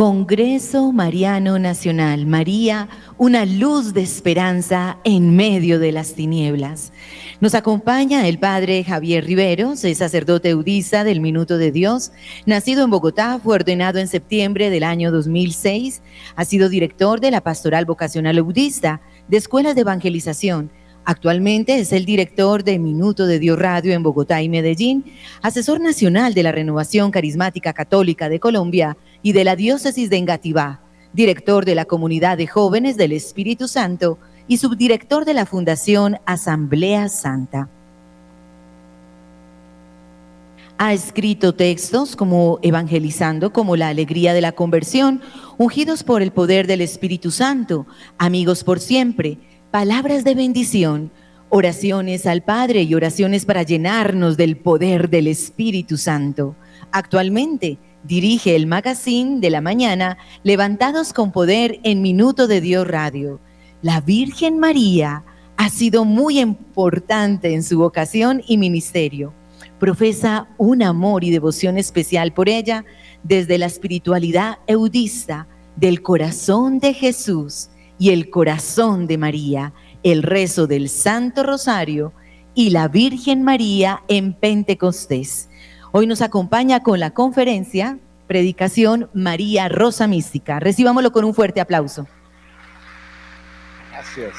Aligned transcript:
Congreso 0.00 0.92
Mariano 0.92 1.58
Nacional. 1.58 2.24
María, 2.24 2.88
una 3.18 3.44
luz 3.44 3.92
de 3.92 4.00
esperanza 4.00 4.96
en 5.04 5.36
medio 5.36 5.78
de 5.78 5.92
las 5.92 6.14
tinieblas. 6.14 6.94
Nos 7.40 7.54
acompaña 7.54 8.26
el 8.26 8.38
padre 8.38 8.82
Javier 8.82 9.26
Riveros, 9.26 9.84
es 9.84 9.98
sacerdote 9.98 10.48
eudista 10.48 11.04
del 11.04 11.20
Minuto 11.20 11.58
de 11.58 11.70
Dios. 11.70 12.12
Nacido 12.46 12.82
en 12.82 12.88
Bogotá, 12.88 13.38
fue 13.44 13.56
ordenado 13.56 13.98
en 13.98 14.08
septiembre 14.08 14.70
del 14.70 14.84
año 14.84 15.12
2006. 15.12 16.00
Ha 16.34 16.44
sido 16.46 16.70
director 16.70 17.20
de 17.20 17.32
la 17.32 17.42
Pastoral 17.42 17.84
Vocacional 17.84 18.38
Eudista 18.38 19.02
de 19.28 19.36
Escuelas 19.36 19.74
de 19.74 19.82
Evangelización 19.82 20.70
Actualmente 21.04 21.78
es 21.78 21.92
el 21.92 22.04
director 22.04 22.62
de 22.62 22.78
Minuto 22.78 23.26
de 23.26 23.38
Dios 23.38 23.58
Radio 23.58 23.92
en 23.92 24.02
Bogotá 24.02 24.42
y 24.42 24.48
Medellín, 24.48 25.04
asesor 25.42 25.80
nacional 25.80 26.34
de 26.34 26.42
la 26.42 26.52
Renovación 26.52 27.10
Carismática 27.10 27.72
Católica 27.72 28.28
de 28.28 28.38
Colombia 28.38 28.96
y 29.22 29.32
de 29.32 29.44
la 29.44 29.56
Diócesis 29.56 30.10
de 30.10 30.18
Engativá, 30.18 30.80
director 31.12 31.64
de 31.64 31.74
la 31.74 31.86
Comunidad 31.86 32.36
de 32.36 32.46
Jóvenes 32.46 32.96
del 32.96 33.12
Espíritu 33.12 33.66
Santo 33.66 34.18
y 34.46 34.58
subdirector 34.58 35.24
de 35.24 35.34
la 35.34 35.46
Fundación 35.46 36.18
Asamblea 36.26 37.08
Santa. 37.08 37.68
Ha 40.76 40.94
escrito 40.94 41.54
textos 41.54 42.16
como 42.16 42.58
Evangelizando, 42.62 43.52
como 43.52 43.76
La 43.76 43.88
Alegría 43.88 44.32
de 44.32 44.40
la 44.40 44.52
Conversión, 44.52 45.20
Ungidos 45.58 46.02
por 46.02 46.22
el 46.22 46.30
Poder 46.30 46.66
del 46.66 46.80
Espíritu 46.80 47.30
Santo, 47.30 47.86
Amigos 48.16 48.64
por 48.64 48.80
Siempre, 48.80 49.38
palabras 49.70 50.24
de 50.24 50.34
bendición, 50.34 51.12
oraciones 51.48 52.26
al 52.26 52.42
Padre 52.42 52.82
y 52.82 52.94
oraciones 52.94 53.44
para 53.44 53.62
llenarnos 53.62 54.36
del 54.36 54.56
poder 54.56 55.08
del 55.10 55.28
Espíritu 55.28 55.96
Santo. 55.96 56.56
Actualmente 56.90 57.78
dirige 58.02 58.56
el 58.56 58.66
magazine 58.66 59.38
de 59.38 59.50
la 59.50 59.60
mañana 59.60 60.18
Levantados 60.42 61.12
con 61.12 61.30
Poder 61.30 61.78
en 61.84 62.02
Minuto 62.02 62.48
de 62.48 62.60
Dios 62.60 62.86
Radio. 62.88 63.38
La 63.80 64.00
Virgen 64.00 64.58
María 64.58 65.24
ha 65.56 65.68
sido 65.68 66.04
muy 66.04 66.40
importante 66.40 67.54
en 67.54 67.62
su 67.62 67.78
vocación 67.78 68.42
y 68.48 68.58
ministerio. 68.58 69.32
Profesa 69.78 70.48
un 70.58 70.82
amor 70.82 71.22
y 71.22 71.30
devoción 71.30 71.78
especial 71.78 72.32
por 72.32 72.48
ella 72.48 72.84
desde 73.22 73.56
la 73.56 73.66
espiritualidad 73.66 74.58
eudista 74.66 75.46
del 75.76 76.02
corazón 76.02 76.80
de 76.80 76.92
Jesús 76.92 77.70
y 78.00 78.10
el 78.10 78.30
corazón 78.30 79.06
de 79.06 79.18
María, 79.18 79.74
el 80.02 80.22
rezo 80.22 80.66
del 80.66 80.88
Santo 80.88 81.42
Rosario 81.42 82.14
y 82.54 82.70
la 82.70 82.88
Virgen 82.88 83.44
María 83.44 84.02
en 84.08 84.32
Pentecostés. 84.32 85.50
Hoy 85.92 86.06
nos 86.06 86.22
acompaña 86.22 86.82
con 86.82 86.98
la 86.98 87.10
conferencia 87.10 87.98
Predicación 88.26 89.10
María 89.12 89.68
Rosa 89.68 90.06
Mística. 90.06 90.58
Recibámoslo 90.60 91.12
con 91.12 91.26
un 91.26 91.34
fuerte 91.34 91.60
aplauso. 91.60 92.08
Gracias. 93.90 94.34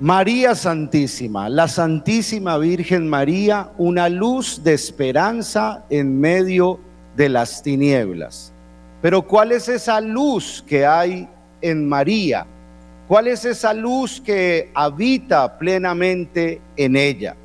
María 0.00 0.56
Santísima, 0.56 1.48
la 1.48 1.68
Santísima 1.68 2.58
Virgen 2.58 3.08
María, 3.08 3.70
una 3.78 4.08
luz 4.08 4.60
de 4.64 4.74
esperanza 4.74 5.84
en 5.88 6.18
medio 6.18 6.80
de 7.16 7.28
las 7.28 7.62
tinieblas. 7.62 8.52
Pero 9.02 9.22
¿cuál 9.22 9.52
es 9.52 9.68
esa 9.68 10.00
luz 10.00 10.64
que 10.66 10.86
hay 10.86 11.28
en 11.60 11.88
María? 11.88 12.46
¿Cuál 13.06 13.28
es 13.28 13.44
esa 13.44 13.72
luz 13.72 14.20
que 14.20 14.70
habita 14.74 15.58
plenamente 15.58 16.60
en 16.76 16.96
ella? 16.96 17.36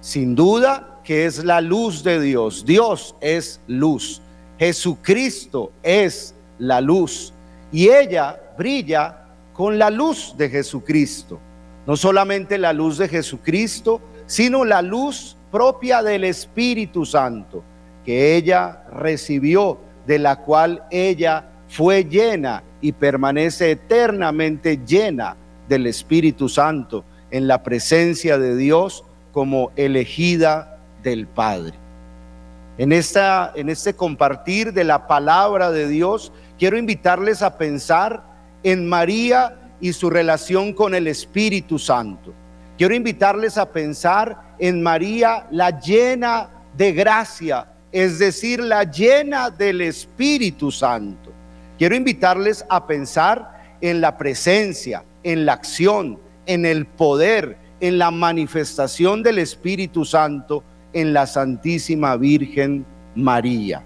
Sin 0.00 0.34
duda 0.34 1.00
que 1.04 1.26
es 1.26 1.44
la 1.44 1.60
luz 1.60 2.02
de 2.02 2.20
Dios. 2.20 2.64
Dios 2.64 3.14
es 3.20 3.60
luz. 3.66 4.20
Jesucristo 4.58 5.72
es 5.82 6.34
la 6.58 6.80
luz. 6.80 7.32
Y 7.70 7.88
ella 7.88 8.40
brilla 8.58 9.26
con 9.52 9.78
la 9.78 9.90
luz 9.90 10.34
de 10.36 10.48
Jesucristo. 10.48 11.38
No 11.86 11.96
solamente 11.96 12.58
la 12.58 12.72
luz 12.72 12.98
de 12.98 13.08
Jesucristo, 13.08 14.00
sino 14.26 14.64
la 14.64 14.82
luz 14.82 15.36
propia 15.52 16.02
del 16.02 16.24
Espíritu 16.24 17.04
Santo 17.04 17.62
que 18.04 18.36
ella 18.36 18.84
recibió 18.92 19.78
de 20.06 20.18
la 20.18 20.36
cual 20.36 20.84
ella 20.90 21.44
fue 21.68 22.04
llena 22.04 22.62
y 22.80 22.92
permanece 22.92 23.72
eternamente 23.72 24.80
llena 24.86 25.36
del 25.68 25.86
Espíritu 25.86 26.48
Santo 26.48 27.04
en 27.30 27.48
la 27.48 27.62
presencia 27.62 28.38
de 28.38 28.56
Dios 28.56 29.04
como 29.32 29.72
elegida 29.76 30.78
del 31.02 31.26
Padre. 31.26 31.74
En, 32.76 32.92
esta, 32.92 33.52
en 33.54 33.68
este 33.68 33.94
compartir 33.94 34.72
de 34.72 34.84
la 34.84 35.06
palabra 35.06 35.70
de 35.70 35.88
Dios, 35.88 36.32
quiero 36.58 36.76
invitarles 36.76 37.42
a 37.42 37.56
pensar 37.56 38.22
en 38.62 38.88
María 38.88 39.56
y 39.80 39.92
su 39.92 40.10
relación 40.10 40.72
con 40.72 40.94
el 40.94 41.06
Espíritu 41.06 41.78
Santo. 41.78 42.32
Quiero 42.76 42.94
invitarles 42.94 43.58
a 43.58 43.70
pensar 43.70 44.54
en 44.58 44.82
María 44.82 45.46
la 45.50 45.78
llena 45.78 46.48
de 46.76 46.92
gracia, 46.92 47.68
es 47.94 48.18
decir, 48.18 48.58
la 48.58 48.82
llena 48.82 49.50
del 49.50 49.80
Espíritu 49.80 50.72
Santo. 50.72 51.30
Quiero 51.78 51.94
invitarles 51.94 52.66
a 52.68 52.88
pensar 52.88 53.76
en 53.80 54.00
la 54.00 54.18
presencia, 54.18 55.04
en 55.22 55.46
la 55.46 55.52
acción, 55.52 56.18
en 56.44 56.66
el 56.66 56.86
poder, 56.86 57.56
en 57.78 57.98
la 57.98 58.10
manifestación 58.10 59.22
del 59.22 59.38
Espíritu 59.38 60.04
Santo 60.04 60.64
en 60.92 61.12
la 61.12 61.28
Santísima 61.28 62.16
Virgen 62.16 62.84
María. 63.14 63.84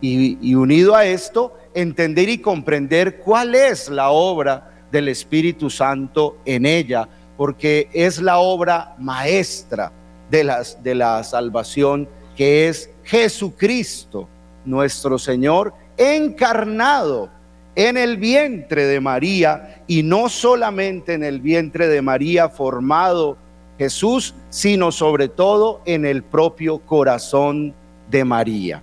Y, 0.00 0.52
unido 0.56 0.96
a 0.96 1.04
esto, 1.04 1.56
entender 1.72 2.28
y 2.28 2.38
comprender 2.38 3.20
cuál 3.20 3.54
es 3.54 3.88
la 3.88 4.10
obra 4.10 4.72
del 4.90 5.06
Espíritu 5.06 5.70
Santo 5.70 6.38
en 6.44 6.66
ella, 6.66 7.08
porque 7.36 7.88
es 7.92 8.20
la 8.20 8.38
obra 8.38 8.96
maestra 8.98 9.92
de, 10.30 10.52
de 10.82 10.94
la 10.96 11.22
salvación 11.22 12.08
que 12.34 12.68
es 12.68 12.90
Jesucristo, 13.06 14.28
nuestro 14.64 15.16
Señor, 15.16 15.72
encarnado 15.96 17.30
en 17.76 17.96
el 17.96 18.16
vientre 18.16 18.84
de 18.86 19.00
María 19.00 19.84
y 19.86 20.02
no 20.02 20.28
solamente 20.28 21.14
en 21.14 21.22
el 21.22 21.40
vientre 21.40 21.86
de 21.86 22.02
María 22.02 22.48
formado 22.48 23.38
Jesús, 23.78 24.34
sino 24.50 24.90
sobre 24.90 25.28
todo 25.28 25.82
en 25.84 26.04
el 26.04 26.24
propio 26.24 26.80
corazón 26.80 27.74
de 28.10 28.24
María. 28.24 28.82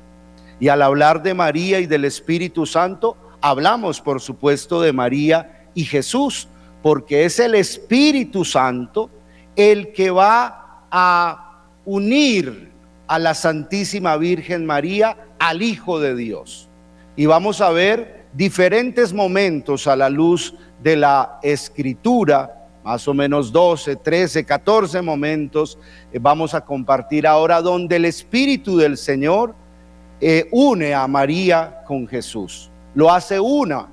Y 0.59 0.69
al 0.69 0.81
hablar 0.83 1.21
de 1.21 1.33
María 1.33 1.81
y 1.81 1.85
del 1.85 2.05
Espíritu 2.05 2.65
Santo, 2.65 3.17
hablamos 3.41 3.99
por 3.99 4.21
supuesto 4.21 4.79
de 4.81 4.93
María 4.93 5.67
y 5.73 5.83
Jesús, 5.83 6.47
porque 6.81 7.25
es 7.25 7.39
el 7.39 7.55
Espíritu 7.55 8.45
Santo 8.45 9.09
el 9.57 9.91
que 9.91 10.11
va 10.11 10.85
a 10.89 11.65
unir 11.83 12.72
a 13.13 13.19
la 13.19 13.35
Santísima 13.35 14.17
Virgen 14.17 14.65
María, 14.65 15.15
al 15.37 15.61
Hijo 15.61 15.99
de 15.99 16.15
Dios. 16.15 16.67
Y 17.15 17.27
vamos 17.27 17.61
a 17.61 17.69
ver 17.69 18.25
diferentes 18.33 19.13
momentos 19.13 19.85
a 19.85 19.95
la 19.95 20.09
luz 20.09 20.55
de 20.81 20.95
la 20.95 21.37
escritura, 21.43 22.65
más 22.83 23.07
o 23.07 23.13
menos 23.13 23.51
12, 23.51 23.97
13, 23.97 24.43
14 24.45 25.03
momentos 25.03 25.77
eh, 26.11 26.17
vamos 26.19 26.55
a 26.55 26.61
compartir 26.61 27.27
ahora 27.27 27.61
donde 27.61 27.97
el 27.97 28.05
Espíritu 28.05 28.77
del 28.77 28.97
Señor 28.97 29.53
eh, 30.19 30.47
une 30.51 30.95
a 30.95 31.05
María 31.07 31.83
con 31.85 32.07
Jesús. 32.07 32.71
Lo 32.95 33.11
hace 33.11 33.39
una, 33.39 33.89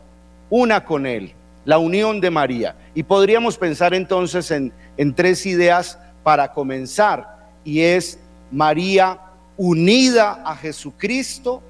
una 0.49 0.83
con 0.83 1.05
Él, 1.05 1.35
la 1.67 1.77
unión 1.77 2.23
de 2.23 2.31
María. 2.31 2.75
Y 2.95 3.03
podríamos 3.03 3.59
pensar 3.59 3.93
entonces 3.93 4.51
en, 4.51 4.73
en 4.97 5.15
tres 5.15 5.45
ideas 5.45 5.99
para 6.23 6.55
comenzar, 6.55 7.51
y 7.65 7.81
es 7.81 8.19
María 8.51 9.21
unida 9.57 10.43
a 10.45 10.57
Jesucristo, 10.57 11.63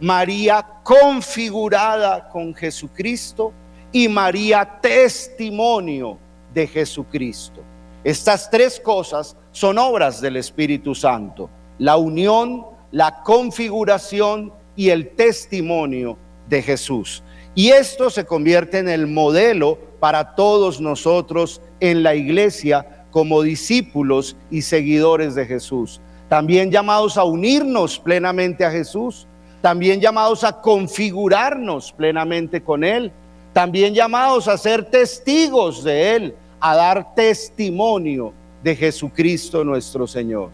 María 0.00 0.64
configurada 0.82 2.28
con 2.28 2.54
Jesucristo 2.54 3.52
y 3.92 4.08
María 4.08 4.78
testimonio 4.80 6.18
de 6.54 6.66
Jesucristo. 6.66 7.60
Estas 8.04 8.50
tres 8.50 8.80
cosas 8.80 9.36
son 9.52 9.78
obras 9.78 10.20
del 10.20 10.36
Espíritu 10.36 10.94
Santo, 10.94 11.50
la 11.78 11.96
unión, 11.96 12.64
la 12.90 13.22
configuración 13.22 14.52
y 14.74 14.88
el 14.90 15.10
testimonio 15.10 16.16
de 16.48 16.62
Jesús. 16.62 17.22
Y 17.54 17.68
esto 17.68 18.08
se 18.08 18.24
convierte 18.24 18.78
en 18.78 18.88
el 18.88 19.06
modelo 19.06 19.78
para 20.00 20.34
todos 20.34 20.80
nosotros 20.80 21.60
en 21.80 22.02
la 22.02 22.14
iglesia 22.14 23.04
como 23.10 23.42
discípulos 23.42 24.36
y 24.50 24.62
seguidores 24.62 25.34
de 25.34 25.44
Jesús 25.44 26.00
también 26.32 26.70
llamados 26.70 27.18
a 27.18 27.24
unirnos 27.24 27.98
plenamente 27.98 28.64
a 28.64 28.70
Jesús, 28.70 29.26
también 29.60 30.00
llamados 30.00 30.44
a 30.44 30.62
configurarnos 30.62 31.92
plenamente 31.92 32.62
con 32.62 32.84
Él, 32.84 33.12
también 33.52 33.92
llamados 33.92 34.48
a 34.48 34.56
ser 34.56 34.86
testigos 34.86 35.84
de 35.84 36.16
Él, 36.16 36.34
a 36.58 36.74
dar 36.74 37.14
testimonio 37.14 38.32
de 38.64 38.74
Jesucristo 38.74 39.62
nuestro 39.62 40.06
Señor. 40.06 40.48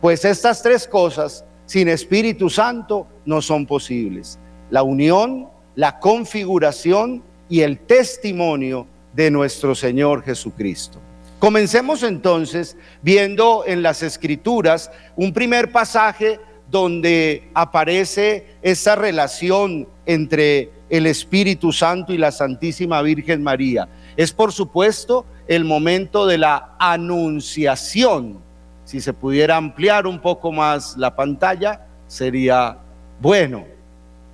Pues 0.00 0.24
estas 0.24 0.62
tres 0.62 0.86
cosas 0.86 1.44
sin 1.64 1.88
Espíritu 1.88 2.48
Santo 2.48 3.08
no 3.24 3.42
son 3.42 3.66
posibles. 3.66 4.38
La 4.70 4.84
unión, 4.84 5.48
la 5.74 5.98
configuración 5.98 7.24
y 7.48 7.62
el 7.62 7.80
testimonio 7.80 8.86
de 9.12 9.32
nuestro 9.32 9.74
Señor 9.74 10.22
Jesucristo. 10.22 11.00
Comencemos 11.38 12.02
entonces 12.02 12.76
viendo 13.02 13.64
en 13.66 13.82
las 13.82 14.02
escrituras 14.02 14.90
un 15.16 15.34
primer 15.34 15.70
pasaje 15.70 16.40
donde 16.70 17.50
aparece 17.52 18.56
esa 18.62 18.96
relación 18.96 19.86
entre 20.06 20.70
el 20.88 21.06
Espíritu 21.06 21.72
Santo 21.72 22.14
y 22.14 22.18
la 22.18 22.32
Santísima 22.32 23.02
Virgen 23.02 23.42
María. 23.42 23.86
Es 24.16 24.32
por 24.32 24.50
supuesto 24.50 25.26
el 25.46 25.64
momento 25.64 26.26
de 26.26 26.38
la 26.38 26.74
anunciación. 26.78 28.38
Si 28.84 29.00
se 29.00 29.12
pudiera 29.12 29.56
ampliar 29.56 30.06
un 30.06 30.20
poco 30.20 30.52
más 30.52 30.96
la 30.96 31.14
pantalla, 31.14 31.86
sería 32.06 32.78
bueno. 33.20 33.64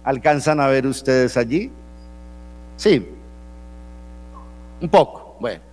¿Alcanzan 0.04 0.60
a 0.60 0.69
ver 0.69 0.87
ustedes 0.87 1.37
allí? 1.37 1.70
Sí. 2.76 3.08
Un 4.81 4.88
poco, 4.88 5.37
bueno. 5.40 5.71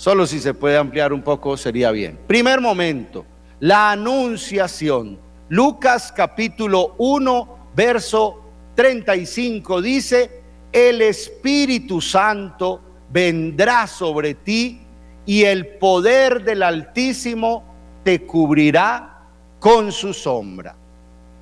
Solo 0.00 0.26
si 0.26 0.40
se 0.40 0.54
puede 0.54 0.78
ampliar 0.78 1.12
un 1.12 1.20
poco 1.20 1.58
sería 1.58 1.90
bien. 1.90 2.18
Primer 2.26 2.62
momento, 2.62 3.26
la 3.58 3.90
anunciación. 3.90 5.18
Lucas 5.50 6.10
capítulo 6.10 6.94
1, 6.96 7.68
verso 7.76 8.40
35 8.76 9.82
dice, 9.82 10.42
el 10.72 11.02
Espíritu 11.02 12.00
Santo 12.00 12.80
vendrá 13.10 13.86
sobre 13.86 14.32
ti 14.32 14.80
y 15.26 15.44
el 15.44 15.66
poder 15.66 16.44
del 16.44 16.62
Altísimo 16.62 17.62
te 18.02 18.22
cubrirá 18.22 19.26
con 19.58 19.92
su 19.92 20.14
sombra. 20.14 20.76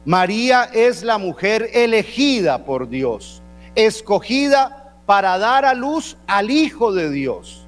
María 0.04 0.64
es 0.74 1.04
la 1.04 1.18
mujer 1.18 1.70
elegida 1.74 2.64
por 2.64 2.88
Dios, 2.88 3.40
escogida 3.76 4.96
para 5.06 5.38
dar 5.38 5.64
a 5.64 5.74
luz 5.74 6.16
al 6.26 6.50
Hijo 6.50 6.92
de 6.92 7.08
Dios. 7.12 7.67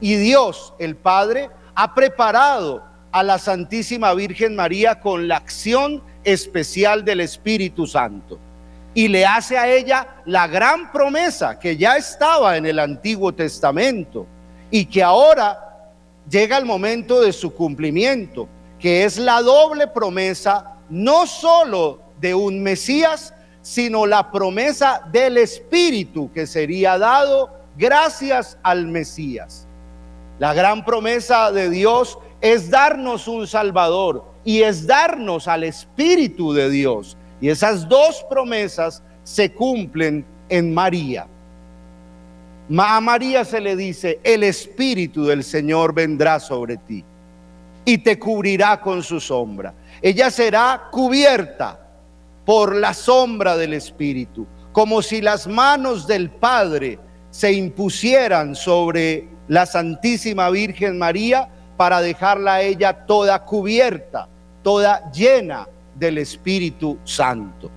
Y 0.00 0.16
Dios, 0.16 0.74
el 0.78 0.96
Padre, 0.96 1.50
ha 1.74 1.94
preparado 1.94 2.84
a 3.12 3.22
la 3.22 3.38
Santísima 3.38 4.14
Virgen 4.14 4.54
María 4.54 5.00
con 5.00 5.28
la 5.28 5.36
acción 5.36 6.02
especial 6.24 7.04
del 7.04 7.20
Espíritu 7.20 7.86
Santo 7.86 8.38
y 8.98 9.06
le 9.06 9.24
hace 9.24 9.56
a 9.56 9.68
ella 9.68 10.08
la 10.24 10.48
gran 10.48 10.90
promesa 10.90 11.58
que 11.58 11.76
ya 11.76 11.96
estaba 11.96 12.56
en 12.56 12.66
el 12.66 12.80
Antiguo 12.80 13.32
Testamento 13.32 14.26
y 14.72 14.86
que 14.86 15.04
ahora 15.04 15.92
llega 16.28 16.58
el 16.58 16.64
momento 16.64 17.20
de 17.20 17.32
su 17.32 17.54
cumplimiento, 17.54 18.48
que 18.78 19.04
es 19.04 19.16
la 19.16 19.40
doble 19.40 19.86
promesa 19.86 20.78
no 20.90 21.28
solo 21.28 22.00
de 22.20 22.34
un 22.34 22.60
Mesías, 22.60 23.32
sino 23.62 24.04
la 24.04 24.32
promesa 24.32 25.02
del 25.12 25.38
Espíritu 25.38 26.32
que 26.32 26.46
sería 26.46 26.98
dado 26.98 27.50
gracias 27.76 28.58
al 28.64 28.86
Mesías. 28.86 29.67
La 30.38 30.54
gran 30.54 30.84
promesa 30.84 31.50
de 31.50 31.68
Dios 31.68 32.18
es 32.40 32.70
darnos 32.70 33.26
un 33.26 33.46
Salvador 33.46 34.24
y 34.44 34.62
es 34.62 34.86
darnos 34.86 35.48
al 35.48 35.64
Espíritu 35.64 36.52
de 36.52 36.70
Dios. 36.70 37.16
Y 37.40 37.48
esas 37.48 37.88
dos 37.88 38.24
promesas 38.30 39.02
se 39.24 39.52
cumplen 39.52 40.24
en 40.48 40.72
María. 40.72 41.26
A 42.76 43.00
María 43.00 43.44
se 43.44 43.60
le 43.60 43.74
dice, 43.76 44.20
el 44.22 44.44
Espíritu 44.44 45.24
del 45.24 45.42
Señor 45.42 45.94
vendrá 45.94 46.38
sobre 46.38 46.76
ti 46.76 47.04
y 47.84 47.98
te 47.98 48.18
cubrirá 48.18 48.80
con 48.80 49.02
su 49.02 49.18
sombra. 49.18 49.74
Ella 50.02 50.30
será 50.30 50.88
cubierta 50.92 51.80
por 52.44 52.76
la 52.76 52.94
sombra 52.94 53.56
del 53.56 53.72
Espíritu, 53.72 54.46
como 54.72 55.02
si 55.02 55.20
las 55.20 55.46
manos 55.46 56.06
del 56.06 56.30
Padre 56.30 56.98
se 57.30 57.52
impusieran 57.52 58.54
sobre 58.54 59.37
la 59.48 59.66
Santísima 59.66 60.50
Virgen 60.50 60.98
María 60.98 61.48
para 61.76 62.00
dejarla 62.00 62.54
a 62.54 62.62
ella 62.62 63.06
toda 63.06 63.44
cubierta, 63.44 64.28
toda 64.62 65.10
llena 65.12 65.66
del 65.94 66.18
Espíritu 66.18 66.98
Santo. 67.04 67.70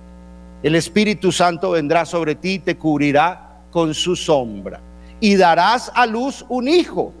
El 0.62 0.76
Espíritu 0.76 1.32
Santo 1.32 1.70
vendrá 1.70 2.04
sobre 2.04 2.34
ti 2.34 2.54
y 2.54 2.58
te 2.60 2.76
cubrirá 2.76 3.60
con 3.70 3.94
su 3.94 4.14
sombra. 4.14 4.80
Y 5.18 5.36
darás 5.36 5.90
a 5.94 6.06
luz 6.06 6.44
un 6.48 6.68
hijo. 6.68 7.12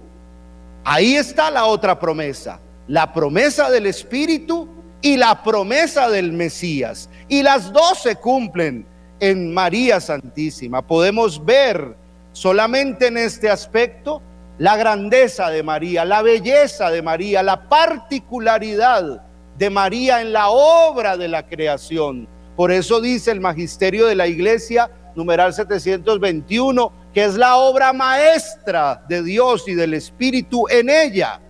Ahí 0.84 1.16
está 1.16 1.50
la 1.50 1.64
otra 1.64 1.98
promesa. 1.98 2.60
La 2.86 3.12
promesa 3.12 3.70
del 3.70 3.86
Espíritu 3.86 4.68
y 5.00 5.16
la 5.16 5.42
promesa 5.42 6.08
del 6.08 6.32
Mesías. 6.32 7.08
Y 7.28 7.42
las 7.42 7.72
dos 7.72 8.02
se 8.02 8.16
cumplen 8.16 8.86
en 9.18 9.52
María 9.52 10.00
Santísima. 10.00 10.82
Podemos 10.82 11.44
ver 11.44 11.96
solamente 12.32 13.06
en 13.08 13.18
este 13.18 13.50
aspecto 13.50 14.20
la 14.62 14.76
grandeza 14.76 15.50
de 15.50 15.64
María, 15.64 16.04
la 16.04 16.22
belleza 16.22 16.88
de 16.88 17.02
María, 17.02 17.42
la 17.42 17.68
particularidad 17.68 19.20
de 19.58 19.70
María 19.70 20.20
en 20.20 20.32
la 20.32 20.50
obra 20.50 21.16
de 21.16 21.26
la 21.26 21.44
creación. 21.48 22.28
Por 22.54 22.70
eso 22.70 23.00
dice 23.00 23.32
el 23.32 23.40
magisterio 23.40 24.06
de 24.06 24.14
la 24.14 24.28
iglesia, 24.28 24.88
numeral 25.16 25.52
721, 25.52 26.92
que 27.12 27.24
es 27.24 27.34
la 27.34 27.56
obra 27.56 27.92
maestra 27.92 29.02
de 29.08 29.24
Dios 29.24 29.66
y 29.66 29.74
del 29.74 29.94
Espíritu 29.94 30.68
en 30.68 30.90
ella, 30.90 31.40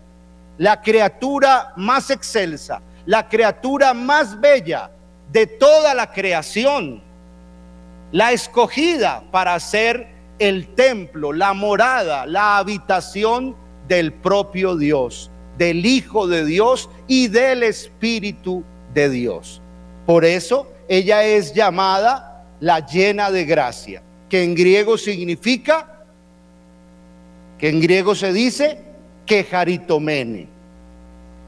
la 0.57 0.81
criatura 0.81 1.75
más 1.77 2.09
excelsa, 2.09 2.81
la 3.05 3.29
criatura 3.29 3.93
más 3.93 4.41
bella 4.41 4.91
de 5.31 5.47
toda 5.47 5.93
la 5.93 6.11
creación, 6.11 7.03
la 8.11 8.33
escogida 8.33 9.23
para 9.31 9.61
ser 9.61 10.12
el 10.39 10.69
templo, 10.75 11.33
la 11.33 11.53
morada, 11.53 12.27
la 12.27 12.59
habitación 12.59 13.57
del 13.89 14.13
propio 14.13 14.77
Dios 14.77 15.33
del 15.59 15.85
Hijo 15.85 16.27
de 16.27 16.45
Dios 16.45 16.89
y 17.07 17.29
del 17.29 17.63
Espíritu 17.63 18.65
de 18.95 19.11
Dios. 19.11 19.61
Por 20.07 20.25
eso 20.25 20.73
ella 20.89 21.25
es 21.25 21.55
llamada 21.55 22.47
la 22.61 22.85
llena 22.85 23.31
de 23.31 23.45
gracia, 23.45 24.03
que 24.29 24.45
en 24.45 24.55
griego 24.55 24.97
significa, 24.99 26.05
que 27.59 27.69
en 27.69 27.81
griego 27.81 28.15
se 28.15 28.33
dice 28.33 28.81
quejaritomene, 29.27 30.49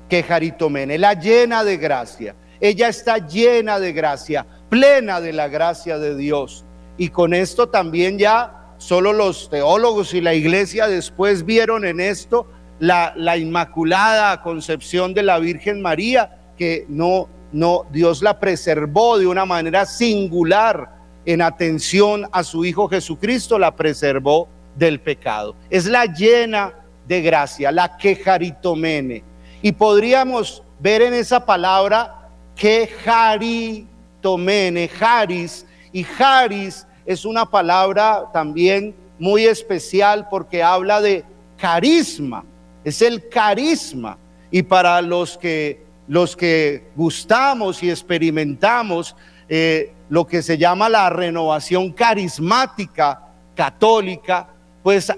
quejaritomene, 0.08 0.98
la 0.98 1.14
llena 1.14 1.64
de 1.64 1.76
gracia. 1.76 2.34
Ella 2.60 2.88
está 2.88 3.18
llena 3.18 3.80
de 3.80 3.92
gracia, 3.92 4.46
plena 4.68 5.20
de 5.20 5.32
la 5.32 5.48
gracia 5.48 5.98
de 5.98 6.16
Dios. 6.16 6.64
Y 6.96 7.08
con 7.08 7.34
esto 7.34 7.68
también 7.68 8.16
ya 8.16 8.63
solo 8.84 9.12
los 9.14 9.48
teólogos 9.48 10.12
y 10.12 10.20
la 10.20 10.34
iglesia 10.34 10.88
después 10.88 11.46
vieron 11.46 11.86
en 11.86 12.00
esto 12.00 12.46
la, 12.80 13.14
inmaculada 13.38 14.42
concepción 14.42 15.14
de 15.14 15.22
la 15.22 15.38
Virgen 15.38 15.80
María, 15.80 16.36
que 16.58 16.84
no, 16.90 17.30
no, 17.50 17.86
Dios 17.90 18.20
la 18.20 18.38
preservó 18.38 19.18
de 19.18 19.26
una 19.26 19.46
manera 19.46 19.86
singular 19.86 20.96
en 21.24 21.40
atención 21.40 22.28
a 22.30 22.44
su 22.44 22.66
Hijo 22.66 22.86
Jesucristo, 22.86 23.58
la 23.58 23.74
preservó 23.74 24.48
del 24.76 25.00
pecado. 25.00 25.56
Es 25.70 25.86
la 25.86 26.04
llena 26.04 26.74
de 27.08 27.22
gracia, 27.22 27.72
la 27.72 27.96
quejaritomene. 27.96 29.24
Y 29.62 29.72
podríamos 29.72 30.62
ver 30.78 31.00
en 31.00 31.14
esa 31.14 31.46
palabra 31.46 32.28
quejaritomene, 32.54 34.88
jaris, 34.88 35.64
y 35.90 36.04
jaris 36.04 36.86
es 37.06 37.24
una 37.24 37.46
palabra 37.46 38.26
también 38.32 38.94
muy 39.18 39.44
especial 39.46 40.28
porque 40.30 40.62
habla 40.62 41.00
de 41.00 41.24
carisma 41.56 42.44
es 42.84 43.00
el 43.02 43.28
carisma. 43.28 44.18
Y 44.50 44.62
para 44.62 45.02
los 45.02 45.36
que, 45.36 45.84
los 46.06 46.36
que 46.36 46.90
gustamos 46.94 47.82
y 47.82 47.90
experimentamos 47.90 49.16
eh, 49.48 49.92
lo 50.08 50.26
que 50.26 50.42
se 50.42 50.58
llama 50.58 50.88
la 50.88 51.10
renovación 51.10 51.92
carismática 51.92 53.22
católica, 53.56 54.48
pues 54.82 55.12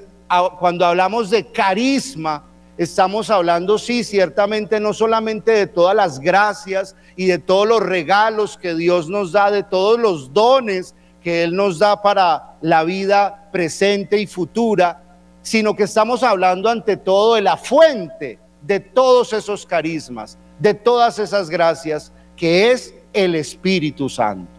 cuando 0.58 0.86
hablamos 0.86 1.28
de 1.30 1.50
carisma, 1.50 2.44
estamos 2.78 3.30
hablando, 3.30 3.78
sí, 3.78 4.04
ciertamente 4.04 4.80
no 4.80 4.92
solamente 4.92 5.52
de 5.52 5.66
todas 5.66 5.94
las 5.94 6.18
gracias 6.18 6.96
y 7.14 7.26
de 7.26 7.38
todos 7.38 7.66
los 7.66 7.82
regalos 7.82 8.56
que 8.56 8.74
Dios 8.74 9.08
nos 9.08 9.32
da, 9.32 9.50
de 9.50 9.62
todos 9.62 9.98
los 9.98 10.32
dones 10.32 10.94
que 11.26 11.42
Él 11.42 11.56
nos 11.56 11.80
da 11.80 12.00
para 12.00 12.56
la 12.60 12.84
vida 12.84 13.48
presente 13.50 14.20
y 14.20 14.28
futura, 14.28 15.02
sino 15.42 15.74
que 15.74 15.82
estamos 15.82 16.22
hablando 16.22 16.68
ante 16.68 16.96
todo 16.96 17.34
de 17.34 17.40
la 17.40 17.56
fuente 17.56 18.38
de 18.62 18.78
todos 18.78 19.32
esos 19.32 19.66
carismas, 19.66 20.38
de 20.60 20.72
todas 20.72 21.18
esas 21.18 21.50
gracias, 21.50 22.12
que 22.36 22.70
es 22.70 22.94
el 23.12 23.34
Espíritu 23.34 24.08
Santo. 24.08 24.52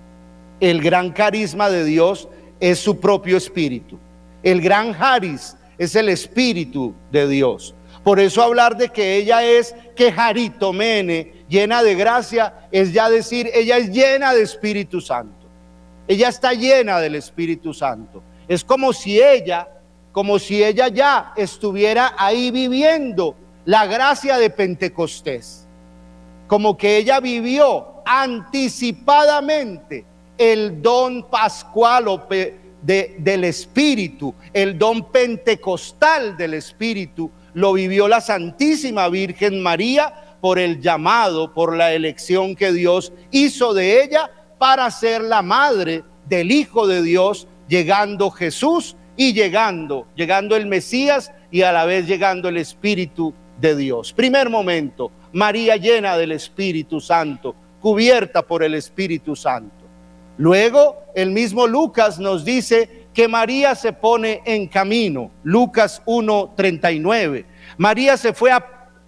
El 0.59 0.81
gran 0.81 1.13
carisma 1.13 1.69
de 1.69 1.85
Dios 1.85 2.27
es 2.59 2.79
su 2.79 2.99
propio 2.99 3.37
Espíritu. 3.37 3.97
El 4.43 4.59
gran 4.59 4.93
Haris 4.93 5.55
es 5.77 5.95
el 5.95 6.09
Espíritu 6.09 6.93
de 7.13 7.29
Dios. 7.29 7.75
Por 8.03 8.19
eso 8.19 8.43
hablar 8.43 8.75
de 8.75 8.89
que 8.89 9.15
ella 9.15 9.41
es 9.41 9.73
quejaritomene, 9.95 11.45
llena 11.47 11.81
de 11.81 11.95
gracia, 11.95 12.67
es 12.73 12.91
ya 12.91 13.09
decir, 13.09 13.49
ella 13.53 13.77
es 13.77 13.89
llena 13.89 14.33
de 14.33 14.41
Espíritu 14.41 14.99
Santo. 14.99 15.36
Ella 16.07 16.29
está 16.29 16.53
llena 16.53 16.99
del 16.99 17.15
Espíritu 17.15 17.73
Santo. 17.73 18.23
Es 18.47 18.63
como 18.63 18.93
si 18.93 19.21
ella, 19.21 19.67
como 20.11 20.39
si 20.39 20.63
ella 20.63 20.87
ya 20.87 21.33
estuviera 21.35 22.13
ahí 22.17 22.51
viviendo 22.51 23.35
la 23.65 23.85
gracia 23.85 24.37
de 24.37 24.49
Pentecostés. 24.49 25.67
Como 26.47 26.77
que 26.77 26.97
ella 26.97 27.19
vivió 27.19 28.01
anticipadamente 28.05 30.05
el 30.37 30.81
don 30.81 31.23
pascual 31.23 32.07
o 32.07 32.27
del 32.81 33.43
Espíritu, 33.43 34.33
el 34.53 34.77
don 34.77 35.11
pentecostal 35.11 36.37
del 36.37 36.53
Espíritu, 36.53 37.29
lo 37.53 37.73
vivió 37.73 38.07
la 38.07 38.21
Santísima 38.21 39.09
Virgen 39.09 39.61
María 39.61 40.37
por 40.39 40.59
el 40.59 40.79
llamado, 40.79 41.53
por 41.53 41.75
la 41.75 41.91
elección 41.91 42.55
que 42.55 42.71
Dios 42.71 43.11
hizo 43.31 43.73
de 43.73 44.03
ella 44.03 44.29
para 44.57 44.89
ser 44.91 45.21
la 45.21 45.41
madre 45.41 46.03
del 46.27 46.51
Hijo 46.51 46.87
de 46.87 47.01
Dios, 47.01 47.47
llegando 47.67 48.29
Jesús 48.31 48.95
y 49.15 49.33
llegando, 49.33 50.07
llegando 50.15 50.55
el 50.55 50.65
Mesías 50.65 51.31
y 51.51 51.61
a 51.61 51.71
la 51.71 51.85
vez 51.85 52.07
llegando 52.07 52.49
el 52.49 52.57
Espíritu 52.57 53.33
de 53.59 53.75
Dios. 53.75 54.13
Primer 54.13 54.49
momento, 54.49 55.11
María 55.33 55.75
llena 55.77 56.17
del 56.17 56.31
Espíritu 56.31 56.99
Santo, 56.99 57.55
cubierta 57.79 58.41
por 58.41 58.63
el 58.63 58.73
Espíritu 58.75 59.35
Santo. 59.35 59.85
Luego, 60.37 60.97
el 61.15 61.31
mismo 61.31 61.65
Lucas 61.65 62.19
nos 62.19 62.45
dice 62.45 63.07
que 63.13 63.27
María 63.27 63.73
se 63.73 63.93
pone 63.93 64.41
en 64.45 64.67
camino. 64.67 65.31
Lucas 65.43 66.01
1:39. 66.05 67.45
María 67.77 68.15
se 68.17 68.33
fue 68.33 68.51
a, 68.51 68.63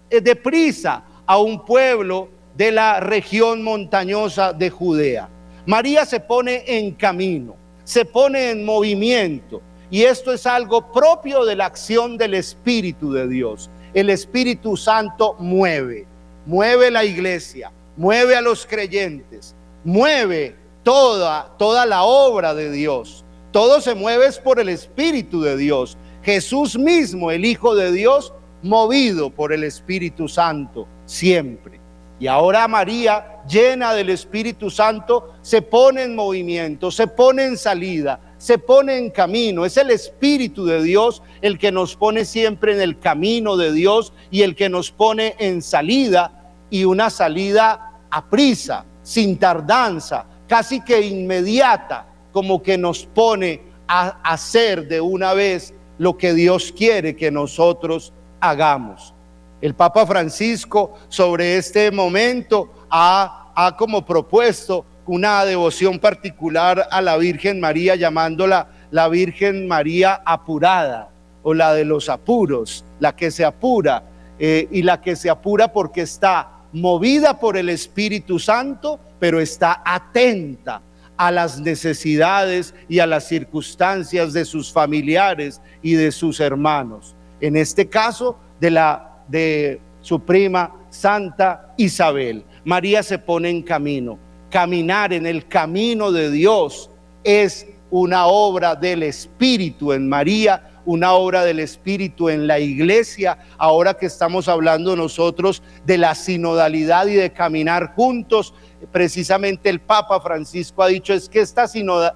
eh, 0.09 0.21
deprisa 0.21 1.03
a 1.25 1.37
un 1.37 1.63
pueblo 1.63 2.29
de 2.55 2.71
la 2.71 2.99
región 2.99 3.61
montañosa 3.63 4.51
de 4.51 4.69
Judea. 4.71 5.29
María 5.69 6.03
se 6.03 6.19
pone 6.19 6.63
en 6.65 6.95
camino, 6.95 7.55
se 7.83 8.03
pone 8.03 8.49
en 8.49 8.65
movimiento. 8.65 9.61
Y 9.91 10.01
esto 10.01 10.33
es 10.33 10.47
algo 10.47 10.91
propio 10.91 11.45
de 11.45 11.55
la 11.55 11.67
acción 11.67 12.17
del 12.17 12.33
Espíritu 12.33 13.11
de 13.11 13.27
Dios. 13.27 13.69
El 13.93 14.09
Espíritu 14.09 14.75
Santo 14.75 15.35
mueve, 15.37 16.07
mueve 16.47 16.89
la 16.89 17.05
iglesia, 17.05 17.71
mueve 17.97 18.35
a 18.35 18.41
los 18.41 18.65
creyentes, 18.65 19.53
mueve 19.83 20.55
toda, 20.81 21.55
toda 21.59 21.85
la 21.85 22.01
obra 22.01 22.55
de 22.55 22.71
Dios. 22.71 23.23
Todo 23.51 23.79
se 23.79 23.93
mueve 23.93 24.25
por 24.43 24.59
el 24.59 24.69
Espíritu 24.69 25.39
de 25.39 25.55
Dios. 25.55 25.99
Jesús 26.23 26.79
mismo, 26.79 27.29
el 27.29 27.45
Hijo 27.45 27.75
de 27.75 27.91
Dios, 27.91 28.33
movido 28.63 29.29
por 29.29 29.53
el 29.53 29.63
Espíritu 29.63 30.27
Santo 30.27 30.87
siempre. 31.05 31.78
Y 32.19 32.27
ahora 32.27 32.67
María, 32.67 33.41
llena 33.47 33.93
del 33.93 34.09
Espíritu 34.09 34.69
Santo, 34.69 35.35
se 35.41 35.61
pone 35.61 36.03
en 36.03 36.15
movimiento, 36.15 36.91
se 36.91 37.07
pone 37.07 37.45
en 37.45 37.57
salida, 37.57 38.19
se 38.37 38.57
pone 38.57 38.97
en 38.97 39.09
camino. 39.09 39.65
Es 39.65 39.77
el 39.77 39.89
Espíritu 39.89 40.65
de 40.65 40.83
Dios 40.83 41.23
el 41.41 41.57
que 41.57 41.71
nos 41.71 41.95
pone 41.95 42.25
siempre 42.25 42.73
en 42.73 42.81
el 42.81 42.99
camino 42.99 43.55
de 43.55 43.71
Dios 43.71 44.11
y 44.31 44.41
el 44.41 44.55
que 44.55 44.67
nos 44.67 44.91
pone 44.91 45.35
en 45.39 45.61
salida 45.61 46.53
y 46.69 46.83
una 46.83 47.09
salida 47.09 47.93
a 48.11 48.29
prisa, 48.29 48.85
sin 49.01 49.37
tardanza, 49.37 50.25
casi 50.47 50.81
que 50.81 51.01
inmediata, 51.01 52.07
como 52.33 52.61
que 52.61 52.77
nos 52.77 53.05
pone 53.05 53.61
a 53.87 54.19
hacer 54.29 54.87
de 54.87 54.99
una 54.99 55.33
vez 55.33 55.73
lo 55.97 56.17
que 56.17 56.33
Dios 56.33 56.73
quiere 56.75 57.15
que 57.15 57.31
nosotros 57.31 58.13
hagamos. 58.39 59.13
El 59.61 59.75
Papa 59.75 60.05
Francisco 60.05 60.93
sobre 61.09 61.57
este 61.57 61.91
momento 61.91 62.71
ha, 62.89 63.75
como 63.77 64.05
propuesto 64.05 64.85
una 65.05 65.43
devoción 65.43 65.99
particular 65.99 66.87
a 66.89 67.01
la 67.01 67.17
Virgen 67.17 67.59
María 67.59 67.95
llamándola 67.95 68.69
la 68.91 69.09
Virgen 69.09 69.67
María 69.67 70.21
apurada 70.25 71.09
o 71.43 71.53
la 71.53 71.73
de 71.73 71.83
los 71.83 72.09
apuros, 72.09 72.85
la 72.99 73.15
que 73.15 73.31
se 73.31 73.43
apura 73.43 74.03
eh, 74.37 74.67
y 74.71 74.81
la 74.81 75.01
que 75.01 75.15
se 75.15 75.29
apura 75.29 75.73
porque 75.73 76.01
está 76.01 76.59
movida 76.71 77.39
por 77.39 77.57
el 77.57 77.69
Espíritu 77.69 78.39
Santo, 78.39 78.99
pero 79.19 79.41
está 79.41 79.81
atenta 79.85 80.81
a 81.17 81.31
las 81.31 81.59
necesidades 81.59 82.73
y 82.87 82.99
a 82.99 83.07
las 83.07 83.27
circunstancias 83.27 84.31
de 84.31 84.45
sus 84.45 84.71
familiares 84.71 85.59
y 85.81 85.95
de 85.95 86.13
sus 86.13 86.39
hermanos. 86.39 87.15
En 87.41 87.57
este 87.57 87.89
caso, 87.89 88.37
de 88.59 88.71
la 88.71 89.08
de 89.29 89.79
su 90.01 90.19
prima 90.19 90.75
Santa 90.89 91.73
Isabel. 91.77 92.43
María 92.63 93.03
se 93.03 93.17
pone 93.17 93.49
en 93.49 93.61
camino. 93.61 94.17
Caminar 94.49 95.13
en 95.13 95.25
el 95.25 95.47
camino 95.47 96.11
de 96.11 96.31
Dios 96.31 96.89
es 97.23 97.67
una 97.91 98.25
obra 98.25 98.75
del 98.75 99.03
Espíritu 99.03 99.93
en 99.93 100.07
María 100.09 100.69
una 100.89 101.13
obra 101.13 101.43
del 101.45 101.59
Espíritu 101.59 102.29
en 102.29 102.47
la 102.47 102.59
iglesia, 102.59 103.37
ahora 103.59 103.93
que 103.93 104.07
estamos 104.07 104.47
hablando 104.47 104.95
nosotros 104.95 105.61
de 105.85 105.99
la 105.99 106.15
sinodalidad 106.15 107.05
y 107.05 107.13
de 107.13 107.31
caminar 107.31 107.93
juntos, 107.93 108.55
precisamente 108.91 109.69
el 109.69 109.81
Papa 109.81 110.19
Francisco 110.19 110.81
ha 110.81 110.87
dicho 110.87 111.13
es 111.13 111.29
que 111.29 111.41
esta 111.41 111.67
sinodalidad, 111.67 112.15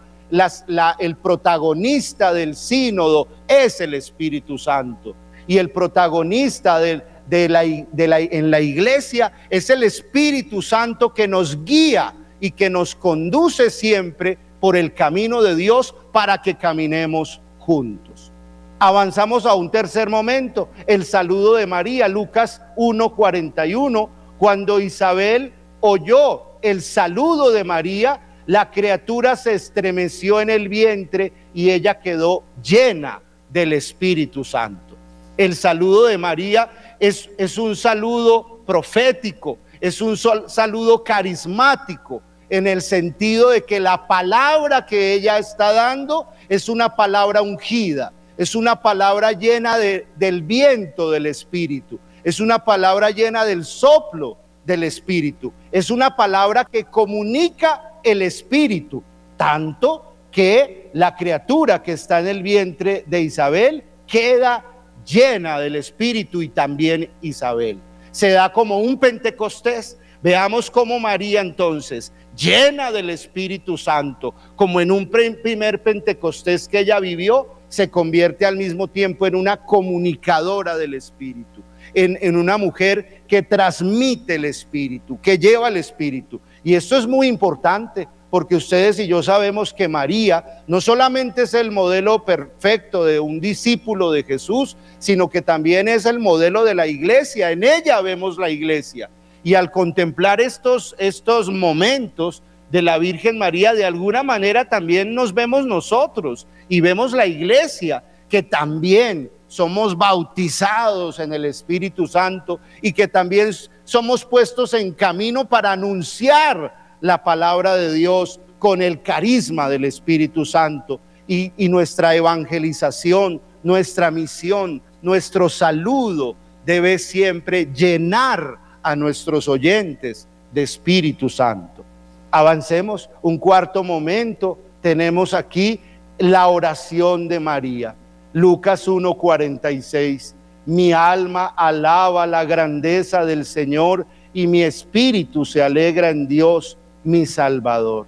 el 0.97 1.15
protagonista 1.17 2.33
del 2.33 2.55
sínodo 2.55 3.27
es 3.47 3.79
el 3.79 3.93
Espíritu 3.93 4.57
Santo 4.57 5.15
y 5.47 5.57
el 5.57 5.69
protagonista 5.69 6.79
de, 6.79 7.03
en 7.29 8.51
la 8.51 8.61
iglesia 8.61 9.31
es 9.49 9.69
el 9.69 9.83
Espíritu 9.83 10.61
Santo 10.61 11.13
que 11.13 11.27
nos 11.27 11.63
guía 11.63 12.13
y 12.39 12.51
que 12.51 12.69
nos 12.69 12.95
conduce 12.95 13.69
siempre 13.69 14.37
por 14.59 14.75
el 14.75 14.93
camino 14.93 15.41
de 15.41 15.55
Dios 15.55 15.95
para 16.11 16.41
que 16.41 16.55
caminemos 16.55 17.41
juntos. 17.59 18.31
Avanzamos 18.79 19.45
a 19.45 19.53
un 19.53 19.71
tercer 19.71 20.09
momento, 20.09 20.69
el 20.87 21.05
saludo 21.05 21.55
de 21.55 21.65
María, 21.65 22.07
Lucas 22.07 22.61
1:41, 22.75 24.09
cuando 24.37 24.81
Isabel 24.81 25.53
oyó 25.79 26.59
el 26.61 26.81
saludo 26.81 27.51
de 27.51 27.63
María, 27.63 28.19
la 28.45 28.71
criatura 28.71 29.35
se 29.35 29.53
estremeció 29.53 30.41
en 30.41 30.49
el 30.49 30.67
vientre 30.67 31.31
y 31.53 31.69
ella 31.69 31.99
quedó 31.99 32.43
llena 32.61 33.21
del 33.49 33.73
Espíritu 33.73 34.43
Santo. 34.43 34.92
El 35.37 35.55
saludo 35.55 36.05
de 36.05 36.17
María 36.17 36.95
es, 36.99 37.29
es 37.37 37.57
un 37.57 37.75
saludo 37.75 38.61
profético, 38.65 39.57
es 39.81 40.01
un 40.01 40.17
saludo 40.17 41.03
carismático, 41.03 42.21
en 42.49 42.67
el 42.67 42.81
sentido 42.81 43.49
de 43.49 43.63
que 43.63 43.79
la 43.79 44.07
palabra 44.07 44.85
que 44.85 45.13
ella 45.13 45.39
está 45.39 45.73
dando 45.73 46.27
es 46.49 46.69
una 46.69 46.95
palabra 46.95 47.41
ungida 47.41 48.13
es 48.37 48.55
una 48.55 48.81
palabra 48.81 49.31
llena 49.31 49.77
de, 49.77 50.07
del 50.15 50.41
viento 50.41 51.11
del 51.11 51.25
Espíritu, 51.25 51.99
es 52.23 52.39
una 52.39 52.63
palabra 52.63 53.11
llena 53.11 53.45
del 53.45 53.63
soplo 53.63 54.37
del 54.65 54.83
Espíritu, 54.83 55.53
es 55.71 55.91
una 55.91 56.15
palabra 56.15 56.65
que 56.65 56.85
comunica 56.85 57.93
el 58.03 58.21
Espíritu, 58.21 59.03
tanto 59.37 60.13
que 60.31 60.89
la 60.93 61.15
criatura 61.15 61.83
que 61.83 61.93
está 61.93 62.19
en 62.19 62.27
el 62.27 62.43
vientre 62.43 63.03
de 63.05 63.21
Isabel 63.21 63.83
queda 64.07 64.65
llena 65.05 65.59
del 65.59 65.75
Espíritu 65.75 66.41
y 66.41 66.49
también 66.49 67.09
Isabel. 67.21 67.79
Se 68.11 68.29
da 68.29 68.51
como 68.51 68.79
un 68.79 68.97
Pentecostés. 68.97 69.97
Veamos 70.21 70.71
cómo 70.71 70.99
María 70.99 71.41
entonces, 71.41 72.13
llena 72.37 72.91
del 72.91 73.09
Espíritu 73.09 73.77
Santo, 73.77 74.33
como 74.55 74.79
en 74.79 74.89
un 74.89 75.09
primer 75.09 75.83
Pentecostés 75.83 76.69
que 76.69 76.79
ella 76.79 76.99
vivió, 77.01 77.49
se 77.73 77.89
convierte 77.89 78.45
al 78.45 78.55
mismo 78.55 78.87
tiempo 78.87 79.25
en 79.25 79.35
una 79.35 79.57
comunicadora 79.57 80.77
del 80.77 80.93
Espíritu, 80.93 81.63
en, 81.95 82.37
una 82.37 82.55
mujer 82.55 83.23
que 83.27 83.41
transmite 83.41 84.35
el 84.35 84.45
Espíritu, 84.45 85.19
que 85.19 85.39
lleva 85.39 85.69
el 85.69 85.77
Espíritu. 85.77 86.39
Y 86.63 86.75
esto 86.75 86.95
es 86.95 87.07
muy 87.07 87.27
importante 87.27 88.07
porque 88.33 88.55
ustedes 88.55 88.97
y 88.97 89.05
yo 89.05 89.21
sabemos 89.21 89.75
que 89.75 89.87
María 89.87 90.63
no 90.65 90.81
solamente 90.81 91.43
es 91.43 91.53
el 91.53 91.69
modelo 91.69 92.25
perfecto 92.25 93.05
de 93.05 93.19
un 93.19 93.39
discípulo 93.39 94.09
de 94.09 94.23
Jesús, 94.23 94.75
sino 94.97 95.29
que 95.29 95.43
también 95.43 95.87
es 95.87 96.07
el 96.07 96.17
modelo 96.17 96.63
de 96.63 96.73
la 96.73 96.87
iglesia. 96.87 97.51
En 97.51 97.63
ella 97.63 98.01
vemos 98.01 98.39
la 98.39 98.49
iglesia. 98.49 99.11
Y 99.43 99.53
al 99.53 99.69
contemplar 99.69 100.41
estos, 100.41 100.95
estos 100.97 101.51
momentos, 101.51 102.41
de 102.71 102.81
la 102.81 102.97
Virgen 102.97 103.37
María, 103.37 103.75
de 103.75 103.85
alguna 103.85 104.23
manera 104.23 104.67
también 104.67 105.13
nos 105.13 105.35
vemos 105.35 105.67
nosotros 105.67 106.47
y 106.67 106.81
vemos 106.81 107.13
la 107.13 107.27
iglesia 107.27 108.03
que 108.29 108.41
también 108.41 109.29
somos 109.47 109.95
bautizados 109.95 111.19
en 111.19 111.33
el 111.33 111.45
Espíritu 111.45 112.07
Santo 112.07 112.59
y 112.81 112.93
que 112.93 113.07
también 113.07 113.51
somos 113.83 114.25
puestos 114.25 114.73
en 114.73 114.91
camino 114.91 115.47
para 115.47 115.73
anunciar 115.73 116.82
la 117.03 117.21
palabra 117.21 117.75
de 117.75 117.93
Dios 117.93 118.39
con 118.59 118.81
el 118.81 119.01
carisma 119.01 119.67
del 119.67 119.83
Espíritu 119.83 120.45
Santo 120.45 121.01
y, 121.27 121.51
nuestra 121.67 122.15
evangelización, 122.15 123.41
nuestra 123.61 124.09
misión, 124.09 124.81
nuestro 125.01 125.49
saludo 125.49 126.37
debe 126.65 126.97
siempre 126.97 127.65
llenar 127.73 128.57
a 128.81 128.95
nuestros 128.95 129.49
oyentes 129.49 130.29
de 130.53 130.63
Espíritu 130.63 131.27
Santo. 131.27 131.83
Avancemos 132.31 133.09
un 133.21 133.37
cuarto 133.37 133.83
momento. 133.83 134.57
Tenemos 134.79 135.33
aquí 135.33 135.81
la 136.17 136.47
oración 136.47 137.27
de 137.27 137.41
María. 137.41 137.95
Lucas 138.31 138.87
1:46. 138.87 140.35
Mi 140.65 140.93
alma 140.93 141.47
alaba 141.47 142.25
la 142.25 142.45
grandeza 142.45 143.25
del 143.25 143.43
Señor 143.43 144.07
y 144.33 144.47
mi 144.47 144.63
espíritu 144.63 145.43
se 145.43 145.61
alegra 145.61 146.09
en 146.09 146.29
Dios, 146.29 146.77
mi 147.03 147.25
Salvador. 147.25 148.05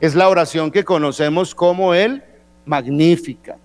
Es 0.00 0.14
la 0.14 0.28
oración 0.28 0.70
que 0.70 0.84
conocemos 0.84 1.54
como 1.54 1.94
el 1.94 2.22
magnífica. 2.64 3.56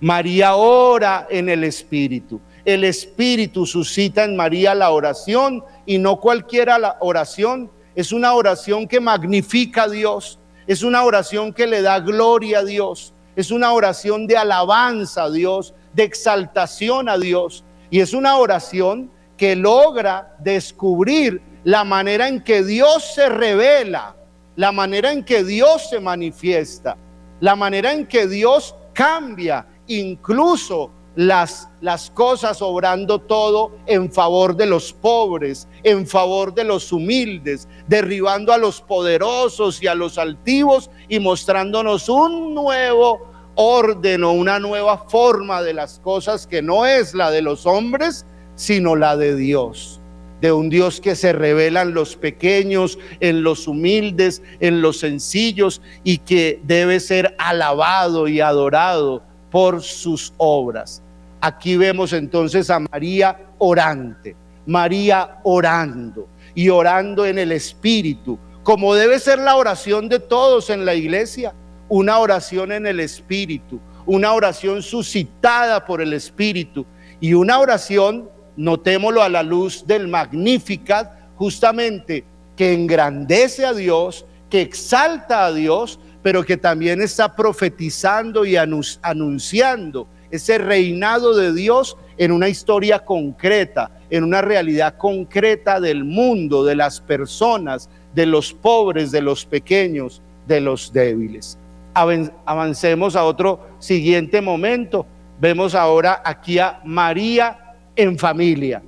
María 0.00 0.54
ora 0.54 1.26
en 1.30 1.48
el 1.48 1.64
Espíritu. 1.64 2.40
El 2.64 2.84
Espíritu 2.84 3.66
suscita 3.66 4.24
en 4.24 4.36
María 4.36 4.74
la 4.74 4.90
oración 4.90 5.64
y 5.86 5.98
no 5.98 6.20
cualquiera 6.20 6.78
la 6.78 6.96
oración. 7.00 7.70
Es 7.94 8.12
una 8.12 8.32
oración 8.34 8.86
que 8.86 9.00
magnifica 9.00 9.84
a 9.84 9.88
Dios. 9.88 10.38
Es 10.66 10.82
una 10.82 11.02
oración 11.02 11.52
que 11.52 11.66
le 11.66 11.82
da 11.82 12.00
gloria 12.00 12.60
a 12.60 12.64
Dios. 12.64 13.12
Es 13.36 13.50
una 13.50 13.72
oración 13.72 14.26
de 14.26 14.36
alabanza 14.36 15.24
a 15.24 15.30
Dios, 15.30 15.74
de 15.92 16.04
exaltación 16.04 17.08
a 17.08 17.18
Dios. 17.18 17.64
Y 17.90 18.00
es 18.00 18.12
una 18.12 18.36
oración 18.36 19.10
que 19.36 19.56
logra 19.56 20.36
descubrir 20.38 21.42
la 21.64 21.84
manera 21.84 22.28
en 22.28 22.42
que 22.42 22.62
Dios 22.62 23.14
se 23.14 23.28
revela, 23.28 24.16
la 24.56 24.72
manera 24.72 25.12
en 25.12 25.24
que 25.24 25.44
Dios 25.44 25.88
se 25.90 26.00
manifiesta, 26.00 26.96
la 27.40 27.56
manera 27.56 27.92
en 27.92 28.06
que 28.06 28.26
Dios 28.26 28.74
cambia 28.92 29.66
incluso 29.86 30.90
las, 31.16 31.68
las 31.80 32.10
cosas 32.10 32.62
obrando 32.62 33.18
todo 33.18 33.72
en 33.86 34.10
favor 34.10 34.56
de 34.56 34.66
los 34.66 34.92
pobres, 34.92 35.68
en 35.82 36.06
favor 36.06 36.54
de 36.54 36.64
los 36.64 36.92
humildes, 36.92 37.68
derribando 37.88 38.52
a 38.52 38.58
los 38.58 38.80
poderosos 38.80 39.82
y 39.82 39.86
a 39.86 39.94
los 39.94 40.18
altivos 40.18 40.90
y 41.08 41.18
mostrándonos 41.18 42.08
un 42.08 42.54
nuevo 42.54 43.28
orden 43.56 44.24
o 44.24 44.32
una 44.32 44.58
nueva 44.58 44.98
forma 45.08 45.62
de 45.62 45.74
las 45.74 45.98
cosas 45.98 46.46
que 46.46 46.62
no 46.62 46.86
es 46.86 47.12
la 47.14 47.30
de 47.30 47.42
los 47.42 47.66
hombres, 47.66 48.24
sino 48.54 48.96
la 48.96 49.16
de 49.16 49.34
Dios. 49.36 49.99
De 50.40 50.52
un 50.52 50.70
Dios 50.70 51.00
que 51.00 51.14
se 51.14 51.32
revela 51.32 51.82
en 51.82 51.94
los 51.94 52.16
pequeños, 52.16 52.98
en 53.20 53.42
los 53.42 53.68
humildes, 53.68 54.42
en 54.60 54.80
los 54.80 54.98
sencillos 54.98 55.82
y 56.02 56.18
que 56.18 56.60
debe 56.64 57.00
ser 57.00 57.34
alabado 57.38 58.26
y 58.26 58.40
adorado 58.40 59.22
por 59.50 59.82
sus 59.82 60.32
obras. 60.38 61.02
Aquí 61.40 61.76
vemos 61.76 62.12
entonces 62.12 62.70
a 62.70 62.80
María 62.80 63.38
orante, 63.58 64.36
María 64.66 65.38
orando 65.42 66.28
y 66.54 66.68
orando 66.68 67.24
en 67.24 67.38
el 67.38 67.52
Espíritu, 67.52 68.38
como 68.62 68.94
debe 68.94 69.18
ser 69.18 69.38
la 69.38 69.56
oración 69.56 70.08
de 70.08 70.20
todos 70.20 70.70
en 70.70 70.84
la 70.84 70.94
iglesia, 70.94 71.54
una 71.88 72.18
oración 72.18 72.72
en 72.72 72.86
el 72.86 73.00
Espíritu, 73.00 73.80
una 74.06 74.32
oración 74.32 74.82
suscitada 74.82 75.84
por 75.84 76.00
el 76.00 76.12
Espíritu 76.12 76.84
y 77.20 77.34
una 77.34 77.58
oración, 77.58 78.28
notémoslo 78.60 79.22
a 79.22 79.30
la 79.30 79.42
luz 79.42 79.86
del 79.86 80.06
Magnificat, 80.06 81.10
justamente 81.36 82.24
que 82.56 82.74
engrandece 82.74 83.64
a 83.64 83.72
Dios, 83.72 84.26
que 84.50 84.60
exalta 84.60 85.46
a 85.46 85.52
Dios, 85.52 85.98
pero 86.22 86.44
que 86.44 86.58
también 86.58 87.00
está 87.00 87.34
profetizando 87.34 88.44
y 88.44 88.56
anunciando 88.56 90.06
ese 90.30 90.58
reinado 90.58 91.34
de 91.34 91.54
Dios 91.54 91.96
en 92.18 92.32
una 92.32 92.50
historia 92.50 92.98
concreta, 92.98 93.90
en 94.10 94.24
una 94.24 94.42
realidad 94.42 94.98
concreta 94.98 95.80
del 95.80 96.04
mundo, 96.04 96.62
de 96.62 96.76
las 96.76 97.00
personas, 97.00 97.88
de 98.14 98.26
los 98.26 98.52
pobres, 98.52 99.10
de 99.10 99.22
los 99.22 99.46
pequeños, 99.46 100.20
de 100.46 100.60
los 100.60 100.92
débiles. 100.92 101.56
Avancemos 101.94 103.16
a 103.16 103.24
otro 103.24 103.68
siguiente 103.78 104.42
momento. 104.42 105.06
Vemos 105.40 105.74
ahora 105.74 106.20
aquí 106.22 106.58
a 106.58 106.82
María 106.84 107.69
en 108.00 108.18
familia. 108.18 108.82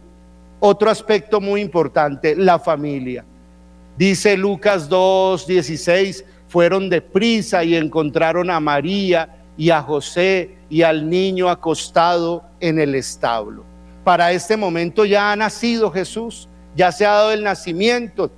Otro 0.60 0.90
aspecto 0.90 1.40
muy 1.40 1.60
importante, 1.60 2.36
la 2.36 2.58
familia. 2.58 3.24
Dice 3.96 4.36
Lucas 4.36 4.88
2, 4.88 5.46
16, 5.46 6.24
fueron 6.48 6.88
deprisa 6.88 7.64
y 7.64 7.76
encontraron 7.76 8.50
a 8.50 8.60
María 8.60 9.44
y 9.56 9.70
a 9.70 9.82
José 9.82 10.56
y 10.70 10.82
al 10.82 11.08
niño 11.08 11.48
acostado 11.48 12.44
en 12.60 12.78
el 12.78 12.94
establo. 12.94 13.64
Para 14.04 14.32
este 14.32 14.56
momento 14.56 15.04
ya 15.04 15.32
ha 15.32 15.36
nacido 15.36 15.90
Jesús, 15.90 16.48
ya 16.74 16.90
se 16.90 17.04
ha 17.04 17.12
dado 17.12 17.32
el 17.32 17.44
nacimiento 17.44 18.30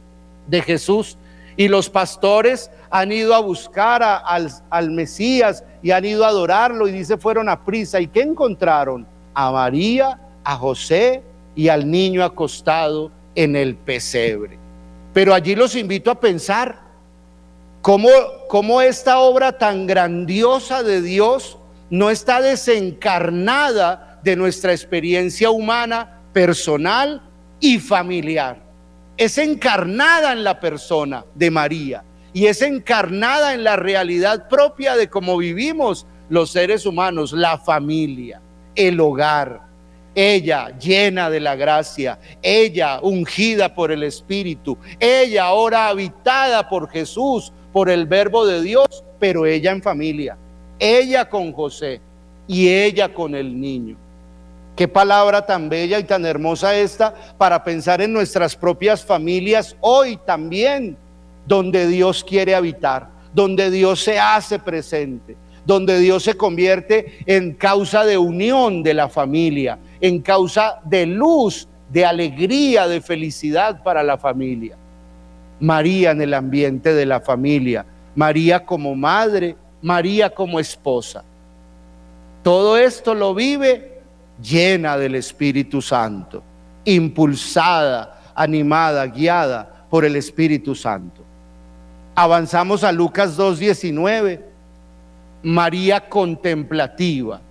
de 0.46 0.60
Jesús 0.60 1.16
y 1.56 1.68
los 1.68 1.88
pastores 1.88 2.70
han 2.90 3.12
ido 3.12 3.34
a 3.34 3.40
buscar 3.40 4.02
al, 4.02 4.50
al 4.70 4.90
Mesías 4.90 5.64
y 5.82 5.92
han 5.92 6.04
ido 6.04 6.24
a 6.24 6.28
adorarlo 6.28 6.88
y 6.88 6.92
dice 6.92 7.16
fueron 7.16 7.48
a 7.48 7.64
prisa. 7.64 8.00
¿Y 8.00 8.08
qué 8.08 8.22
encontraron? 8.22 9.06
A 9.34 9.50
María, 9.50 10.18
a 10.44 10.56
José 10.56 11.22
y 11.56 11.68
al 11.68 11.90
niño 11.90 12.22
acostado 12.22 13.10
en 13.34 13.56
el 13.56 13.74
pesebre. 13.74 14.58
Pero 15.12 15.34
allí 15.34 15.54
los 15.54 15.74
invito 15.74 16.10
a 16.10 16.20
pensar, 16.20 16.84
cómo, 17.84 18.80
esta 18.80 19.18
obra 19.18 19.58
tan 19.58 19.86
grandiosa 19.86 20.82
de 20.82 21.02
Dios 21.02 21.58
no 21.90 22.08
está 22.08 22.40
desencarnada 22.40 24.20
de 24.24 24.36
nuestra 24.36 24.72
experiencia 24.72 25.50
humana, 25.50 26.20
personal 26.32 27.22
y 27.60 27.78
familiar. 27.78 28.62
Es 29.18 29.36
encarnada 29.36 30.32
en 30.32 30.44
la 30.44 30.60
persona 30.60 31.26
de 31.34 31.50
María 31.50 32.04
y 32.32 32.46
es 32.46 32.62
encarnada 32.62 33.52
en 33.52 33.62
la 33.64 33.76
realidad 33.76 34.48
propia 34.48 34.96
de 34.96 35.10
cómo 35.10 35.36
vivimos 35.36 36.06
los 36.30 36.50
seres 36.50 36.86
humanos, 36.86 37.32
la 37.32 37.58
familia, 37.58 38.40
el 38.74 38.98
hogar. 38.98 39.60
Ella 40.14 40.76
llena 40.78 41.28
de 41.28 41.40
la 41.40 41.56
gracia, 41.56 42.18
ella 42.40 43.00
ungida 43.02 43.74
por 43.74 43.90
el 43.90 44.04
Espíritu, 44.04 44.78
ella 45.00 45.44
ahora 45.44 45.88
habitada 45.88 46.68
por 46.68 46.88
Jesús, 46.88 47.52
por 47.72 47.90
el 47.90 48.06
verbo 48.06 48.46
de 48.46 48.62
Dios, 48.62 49.04
pero 49.18 49.44
ella 49.44 49.72
en 49.72 49.82
familia, 49.82 50.36
ella 50.78 51.28
con 51.28 51.52
José 51.52 52.00
y 52.46 52.68
ella 52.68 53.12
con 53.12 53.34
el 53.34 53.60
niño. 53.60 53.96
Qué 54.76 54.88
palabra 54.88 55.46
tan 55.46 55.68
bella 55.68 55.98
y 55.98 56.04
tan 56.04 56.26
hermosa 56.26 56.76
esta 56.76 57.14
para 57.38 57.62
pensar 57.62 58.00
en 58.00 58.12
nuestras 58.12 58.56
propias 58.56 59.04
familias 59.04 59.76
hoy 59.80 60.18
también, 60.24 60.96
donde 61.46 61.86
Dios 61.86 62.24
quiere 62.24 62.54
habitar, 62.54 63.08
donde 63.32 63.70
Dios 63.70 64.00
se 64.00 64.18
hace 64.18 64.58
presente, 64.58 65.36
donde 65.66 65.98
Dios 65.98 66.22
se 66.22 66.36
convierte 66.36 67.18
en 67.26 67.54
causa 67.54 68.04
de 68.04 68.18
unión 68.18 68.82
de 68.82 68.94
la 68.94 69.08
familia, 69.08 69.78
en 70.00 70.20
causa 70.20 70.80
de 70.84 71.06
luz, 71.06 71.68
de 71.90 72.04
alegría, 72.04 72.86
de 72.86 73.00
felicidad 73.00 73.82
para 73.82 74.02
la 74.02 74.18
familia. 74.18 74.76
María 75.60 76.10
en 76.10 76.20
el 76.20 76.34
ambiente 76.34 76.92
de 76.92 77.06
la 77.06 77.20
familia, 77.20 77.86
María 78.14 78.64
como 78.64 78.94
madre, 78.94 79.56
María 79.80 80.30
como 80.30 80.60
esposa. 80.60 81.24
Todo 82.42 82.76
esto 82.76 83.14
lo 83.14 83.34
vive 83.34 84.00
llena 84.42 84.98
del 84.98 85.14
Espíritu 85.14 85.80
Santo, 85.80 86.42
impulsada, 86.84 88.32
animada, 88.34 89.06
guiada 89.06 89.86
por 89.88 90.04
el 90.04 90.16
Espíritu 90.16 90.74
Santo. 90.74 91.22
Avanzamos 92.14 92.84
a 92.84 92.92
Lucas 92.92 93.38
2.19. 93.38 94.53
María 95.44 96.08
contemplativa. 96.08 97.42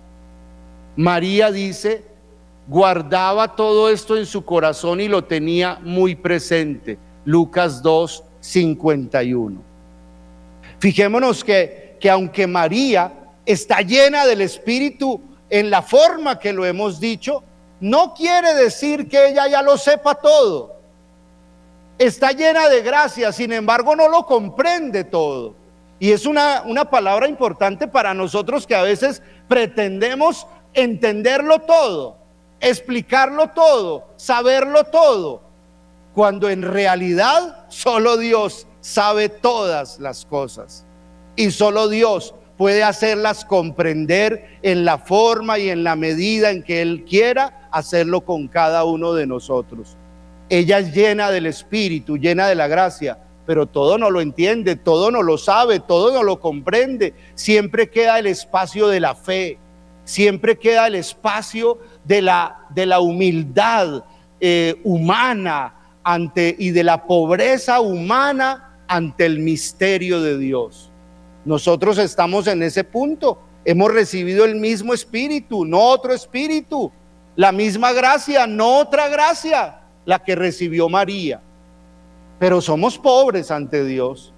María 0.96 1.52
dice, 1.52 2.04
guardaba 2.66 3.54
todo 3.54 3.88
esto 3.88 4.16
en 4.16 4.26
su 4.26 4.44
corazón 4.44 5.00
y 5.00 5.06
lo 5.06 5.24
tenía 5.24 5.78
muy 5.80 6.16
presente. 6.16 6.98
Lucas 7.24 7.80
2, 7.82 8.24
51. 8.40 9.62
Fijémonos 10.80 11.44
que, 11.44 11.96
que 12.00 12.10
aunque 12.10 12.48
María 12.48 13.12
está 13.46 13.80
llena 13.80 14.26
del 14.26 14.40
Espíritu 14.40 15.20
en 15.48 15.70
la 15.70 15.80
forma 15.80 16.38
que 16.40 16.52
lo 16.52 16.66
hemos 16.66 16.98
dicho, 16.98 17.44
no 17.78 18.12
quiere 18.12 18.54
decir 18.54 19.08
que 19.08 19.28
ella 19.28 19.46
ya 19.46 19.62
lo 19.62 19.78
sepa 19.78 20.16
todo. 20.16 20.74
Está 21.96 22.32
llena 22.32 22.68
de 22.68 22.82
gracia, 22.82 23.30
sin 23.30 23.52
embargo 23.52 23.94
no 23.94 24.08
lo 24.08 24.26
comprende 24.26 25.04
todo. 25.04 25.54
Y 25.98 26.12
es 26.12 26.26
una, 26.26 26.62
una 26.66 26.84
palabra 26.86 27.28
importante 27.28 27.86
para 27.86 28.14
nosotros 28.14 28.66
que 28.66 28.74
a 28.74 28.82
veces 28.82 29.22
pretendemos 29.48 30.46
entenderlo 30.74 31.60
todo, 31.60 32.18
explicarlo 32.60 33.48
todo, 33.48 34.08
saberlo 34.16 34.84
todo 34.84 35.42
cuando 36.14 36.48
en 36.48 36.62
realidad 36.62 37.66
solo 37.68 38.16
Dios 38.16 38.66
sabe 38.80 39.28
todas 39.28 39.98
las 39.98 40.24
cosas 40.24 40.86
y 41.36 41.50
solo 41.50 41.88
Dios 41.88 42.34
puede 42.56 42.84
hacerlas 42.84 43.44
comprender 43.44 44.58
en 44.62 44.84
la 44.84 44.98
forma 44.98 45.58
y 45.58 45.70
en 45.70 45.82
la 45.82 45.96
medida 45.96 46.50
en 46.50 46.62
que 46.62 46.82
Él 46.82 47.04
quiera 47.08 47.68
hacerlo 47.72 48.20
con 48.20 48.46
cada 48.46 48.84
uno 48.84 49.12
de 49.12 49.26
nosotros. 49.26 49.96
Ella 50.48 50.78
es 50.78 50.94
llena 50.94 51.30
del 51.32 51.46
Espíritu, 51.46 52.16
llena 52.16 52.46
de 52.46 52.54
la 52.54 52.68
gracia, 52.68 53.18
pero 53.46 53.66
todo 53.66 53.98
no 53.98 54.10
lo 54.10 54.20
entiende, 54.20 54.76
todo 54.76 55.10
no 55.10 55.22
lo 55.22 55.38
sabe, 55.38 55.80
todo 55.80 56.12
no 56.12 56.22
lo 56.22 56.40
comprende. 56.40 57.14
Siempre 57.34 57.90
queda 57.90 58.18
el 58.18 58.26
espacio 58.26 58.88
de 58.88 59.00
la 59.00 59.14
fe, 59.14 59.58
siempre 60.04 60.58
queda 60.58 60.86
el 60.86 60.94
espacio 60.94 61.78
de 62.04 62.22
la, 62.22 62.66
de 62.70 62.86
la 62.86 63.00
humildad 63.00 64.04
eh, 64.40 64.80
humana 64.84 65.74
ante, 66.02 66.54
y 66.58 66.70
de 66.70 66.84
la 66.84 67.06
pobreza 67.06 67.80
humana 67.80 68.78
ante 68.88 69.26
el 69.26 69.38
misterio 69.38 70.20
de 70.20 70.38
Dios. 70.38 70.90
Nosotros 71.44 71.98
estamos 71.98 72.46
en 72.46 72.62
ese 72.62 72.84
punto. 72.84 73.38
Hemos 73.64 73.92
recibido 73.92 74.44
el 74.44 74.56
mismo 74.56 74.94
espíritu, 74.94 75.64
no 75.64 75.80
otro 75.80 76.12
espíritu. 76.12 76.92
La 77.36 77.52
misma 77.52 77.92
gracia, 77.92 78.46
no 78.46 78.78
otra 78.78 79.08
gracia, 79.08 79.80
la 80.04 80.22
que 80.22 80.34
recibió 80.34 80.88
María. 80.88 81.40
Pero 82.44 82.60
somos 82.60 82.98
pobres 82.98 83.50
ante 83.50 83.86
Dios. 83.86 84.30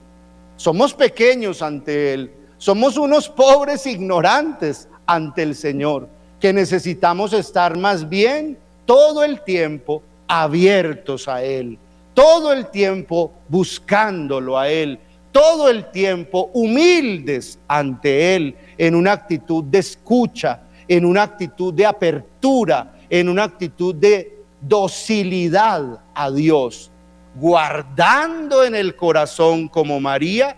Somos 0.54 0.94
pequeños 0.94 1.60
ante 1.60 2.14
Él. 2.14 2.30
Somos 2.56 2.96
unos 2.96 3.28
pobres 3.28 3.84
ignorantes 3.84 4.88
ante 5.06 5.42
el 5.42 5.56
Señor, 5.56 6.08
que 6.38 6.52
necesitamos 6.52 7.32
estar 7.32 7.76
más 7.76 8.08
bien 8.08 8.58
todo 8.84 9.24
el 9.24 9.40
tiempo 9.42 10.04
abiertos 10.28 11.26
a 11.26 11.42
Él, 11.42 11.80
todo 12.14 12.52
el 12.52 12.70
tiempo 12.70 13.32
buscándolo 13.48 14.56
a 14.56 14.68
Él, 14.68 15.00
todo 15.32 15.68
el 15.68 15.90
tiempo 15.90 16.52
humildes 16.54 17.58
ante 17.66 18.36
Él, 18.36 18.54
en 18.78 18.94
una 18.94 19.10
actitud 19.10 19.64
de 19.64 19.78
escucha, 19.80 20.62
en 20.86 21.04
una 21.04 21.24
actitud 21.24 21.74
de 21.74 21.86
apertura, 21.86 23.00
en 23.10 23.28
una 23.28 23.42
actitud 23.42 23.96
de 23.96 24.44
docilidad 24.60 25.98
a 26.14 26.30
Dios, 26.30 26.92
guardando 27.38 28.64
en 28.64 28.74
el 28.74 28.96
corazón 28.96 29.68
como 29.68 30.00
María 30.00 30.56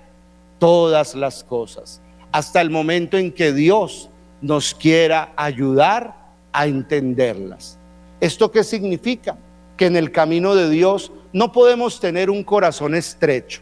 todas 0.58 1.14
las 1.14 1.42
cosas, 1.44 2.00
hasta 2.32 2.60
el 2.60 2.70
momento 2.70 3.16
en 3.16 3.32
que 3.32 3.52
Dios 3.52 4.10
nos 4.40 4.74
quiera 4.74 5.32
ayudar 5.36 6.14
a 6.52 6.66
entenderlas. 6.66 7.78
¿Esto 8.20 8.50
qué 8.50 8.64
significa? 8.64 9.36
Que 9.76 9.86
en 9.86 9.96
el 9.96 10.12
camino 10.12 10.54
de 10.54 10.68
Dios 10.70 11.12
no 11.32 11.52
podemos 11.52 12.00
tener 12.00 12.30
un 12.30 12.42
corazón 12.42 12.94
estrecho, 12.94 13.60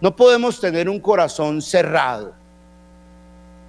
no 0.00 0.14
podemos 0.14 0.60
tener 0.60 0.88
un 0.88 1.00
corazón 1.00 1.60
cerrado. 1.62 2.34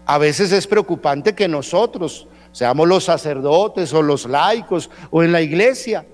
A 0.06 0.18
veces 0.18 0.52
es 0.52 0.66
preocupante 0.66 1.36
que 1.36 1.48
nosotros, 1.48 2.28
seamos 2.52 2.88
los 2.88 3.04
sacerdotes 3.04 3.94
o 3.94 4.02
los 4.02 4.26
laicos 4.26 4.90
o 5.12 5.24
en 5.24 5.32
la 5.32 5.42
iglesia, 5.42 6.06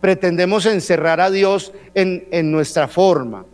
pretendemos 0.00 0.66
encerrar 0.66 1.20
a 1.20 1.30
Dios 1.30 1.72
en, 1.94 2.50
nuestra 2.50 2.88
forma, 2.88 3.44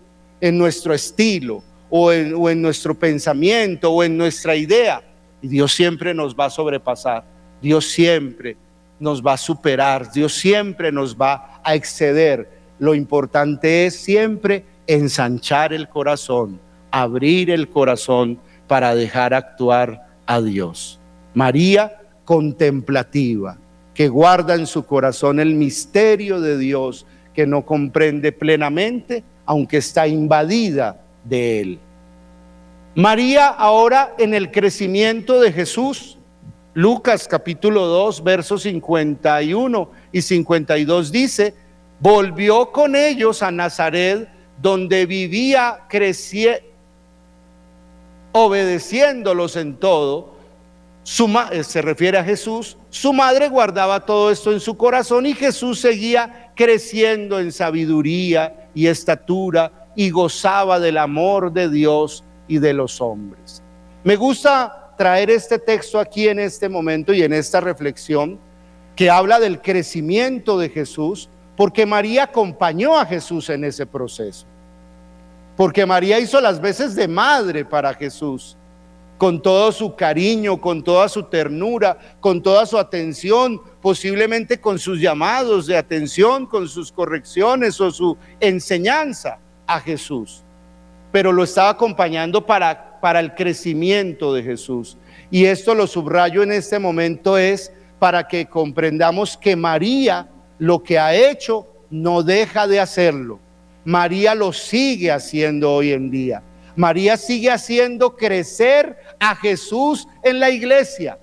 en 0.40 0.58
nuestro 0.58 0.94
estilo 0.94 1.62
o 1.90 2.12
en 2.12 2.62
nuestro 2.62 2.94
pensamiento 2.94 3.90
o 3.90 4.02
en 4.02 4.16
nuestra 4.16 4.56
idea. 4.56 5.02
Y 5.42 5.48
Dios 5.48 5.72
siempre 5.72 6.14
nos 6.14 6.34
va 6.34 6.46
a 6.46 6.50
sobrepasar. 6.50 7.24
Dios 7.60 7.86
siempre 7.86 8.56
nos 8.98 9.22
va 9.22 9.34
a 9.34 9.38
superar. 9.38 10.10
Dios 10.12 10.34
siempre 10.34 10.92
nos 10.92 11.16
va 11.16 11.60
a 11.62 11.74
exceder. 11.74 12.50
Lo 12.78 12.94
importante 12.94 13.86
es 13.86 13.96
siempre 13.96 14.64
ensanchar 14.86 15.72
el 15.72 15.88
corazón, 15.88 16.60
abrir 16.90 17.50
el 17.50 17.68
corazón 17.68 18.38
para 18.66 18.94
dejar 18.94 19.34
actuar 19.34 20.06
a 20.26 20.40
Dios. 20.40 21.00
María 21.34 22.00
contemplativa, 22.24 23.58
que 23.96 24.08
guarda 24.08 24.54
en 24.54 24.66
su 24.66 24.84
corazón 24.84 25.40
el 25.40 25.54
misterio 25.54 26.38
de 26.42 26.58
Dios, 26.58 27.06
que 27.32 27.46
no 27.46 27.64
comprende 27.64 28.30
plenamente, 28.30 29.24
aunque 29.46 29.78
está 29.78 30.06
invadida 30.06 31.00
de 31.24 31.60
él. 31.60 31.78
María 32.94 33.48
ahora 33.48 34.14
en 34.18 34.34
el 34.34 34.50
crecimiento 34.50 35.40
de 35.40 35.50
Jesús, 35.50 36.18
Lucas 36.74 37.26
capítulo 37.26 37.86
2, 37.86 38.22
versos 38.22 38.62
51 38.62 39.90
y 40.12 40.20
52 40.20 41.10
dice, 41.10 41.54
volvió 41.98 42.72
con 42.72 42.96
ellos 42.96 43.42
a 43.42 43.50
Nazaret, 43.50 44.28
donde 44.60 45.06
vivía, 45.06 45.84
crecía, 45.88 46.60
obedeciéndolos 48.32 49.56
en 49.56 49.76
todo. 49.76 50.35
Eh, 51.52 51.62
se 51.62 51.82
refiere 51.82 52.18
a 52.18 52.24
Jesús, 52.24 52.76
su 52.90 53.12
madre 53.12 53.48
guardaba 53.48 54.04
todo 54.04 54.28
esto 54.28 54.50
en 54.50 54.58
su 54.58 54.76
corazón 54.76 55.24
y 55.24 55.34
Jesús 55.34 55.78
seguía 55.78 56.50
creciendo 56.56 57.38
en 57.38 57.52
sabiduría 57.52 58.68
y 58.74 58.88
estatura 58.88 59.86
y 59.94 60.10
gozaba 60.10 60.80
del 60.80 60.98
amor 60.98 61.52
de 61.52 61.70
Dios 61.70 62.24
y 62.48 62.58
de 62.58 62.72
los 62.72 63.00
hombres. 63.00 63.62
Me 64.02 64.16
gusta 64.16 64.94
traer 64.98 65.30
este 65.30 65.60
texto 65.60 66.00
aquí 66.00 66.26
en 66.26 66.40
este 66.40 66.68
momento 66.68 67.12
y 67.12 67.22
en 67.22 67.32
esta 67.32 67.60
reflexión 67.60 68.40
que 68.96 69.08
habla 69.08 69.38
del 69.38 69.62
crecimiento 69.62 70.58
de 70.58 70.70
Jesús, 70.70 71.28
porque 71.56 71.86
María 71.86 72.24
acompañó 72.24 72.98
a 72.98 73.06
Jesús 73.06 73.48
en 73.50 73.62
ese 73.62 73.86
proceso. 73.86 74.44
Porque 75.56 75.86
María 75.86 76.18
hizo 76.18 76.40
las 76.40 76.60
veces 76.60 76.96
de 76.96 77.06
madre 77.06 77.64
para 77.64 77.94
Jesús, 77.94 78.56
con 79.18 79.40
todo 79.40 79.72
su 79.72 79.94
cariño, 79.94 80.60
con 80.60 80.82
toda 80.82 81.08
su 81.08 81.22
ternura, 81.24 81.98
con 82.20 82.42
toda 82.42 82.66
su 82.66 82.78
atención, 82.78 83.60
posiblemente 83.80 84.60
con 84.60 84.78
sus 84.78 85.00
llamados 85.00 85.66
de 85.66 85.76
atención, 85.76 86.46
con 86.46 86.68
sus 86.68 86.92
correcciones 86.92 87.80
o 87.80 87.90
su 87.90 88.16
enseñanza 88.40 89.38
a 89.66 89.80
Jesús 89.80 90.42
pero 91.16 91.32
lo 91.32 91.44
estaba 91.44 91.70
acompañando 91.70 92.44
para, 92.44 93.00
para 93.00 93.20
el 93.20 93.34
crecimiento 93.34 94.34
de 94.34 94.42
Jesús. 94.42 94.98
Y 95.30 95.46
esto 95.46 95.74
lo 95.74 95.86
subrayo 95.86 96.42
en 96.42 96.52
este 96.52 96.78
momento 96.78 97.38
es 97.38 97.72
para 97.98 98.28
que 98.28 98.44
comprendamos 98.44 99.34
que 99.34 99.56
María 99.56 100.28
lo 100.58 100.82
que 100.82 100.98
ha 100.98 101.14
hecho 101.14 101.66
no 101.88 102.22
deja 102.22 102.66
de 102.66 102.80
hacerlo. 102.80 103.40
María 103.86 104.34
lo 104.34 104.52
sigue 104.52 105.10
haciendo 105.10 105.72
hoy 105.72 105.92
en 105.92 106.10
día. 106.10 106.42
María 106.76 107.16
sigue 107.16 107.50
haciendo 107.50 108.16
crecer 108.16 108.96
a 109.18 109.34
Jesús 109.34 110.06
en 110.22 110.38
la 110.38 110.50
iglesia. 110.50 111.18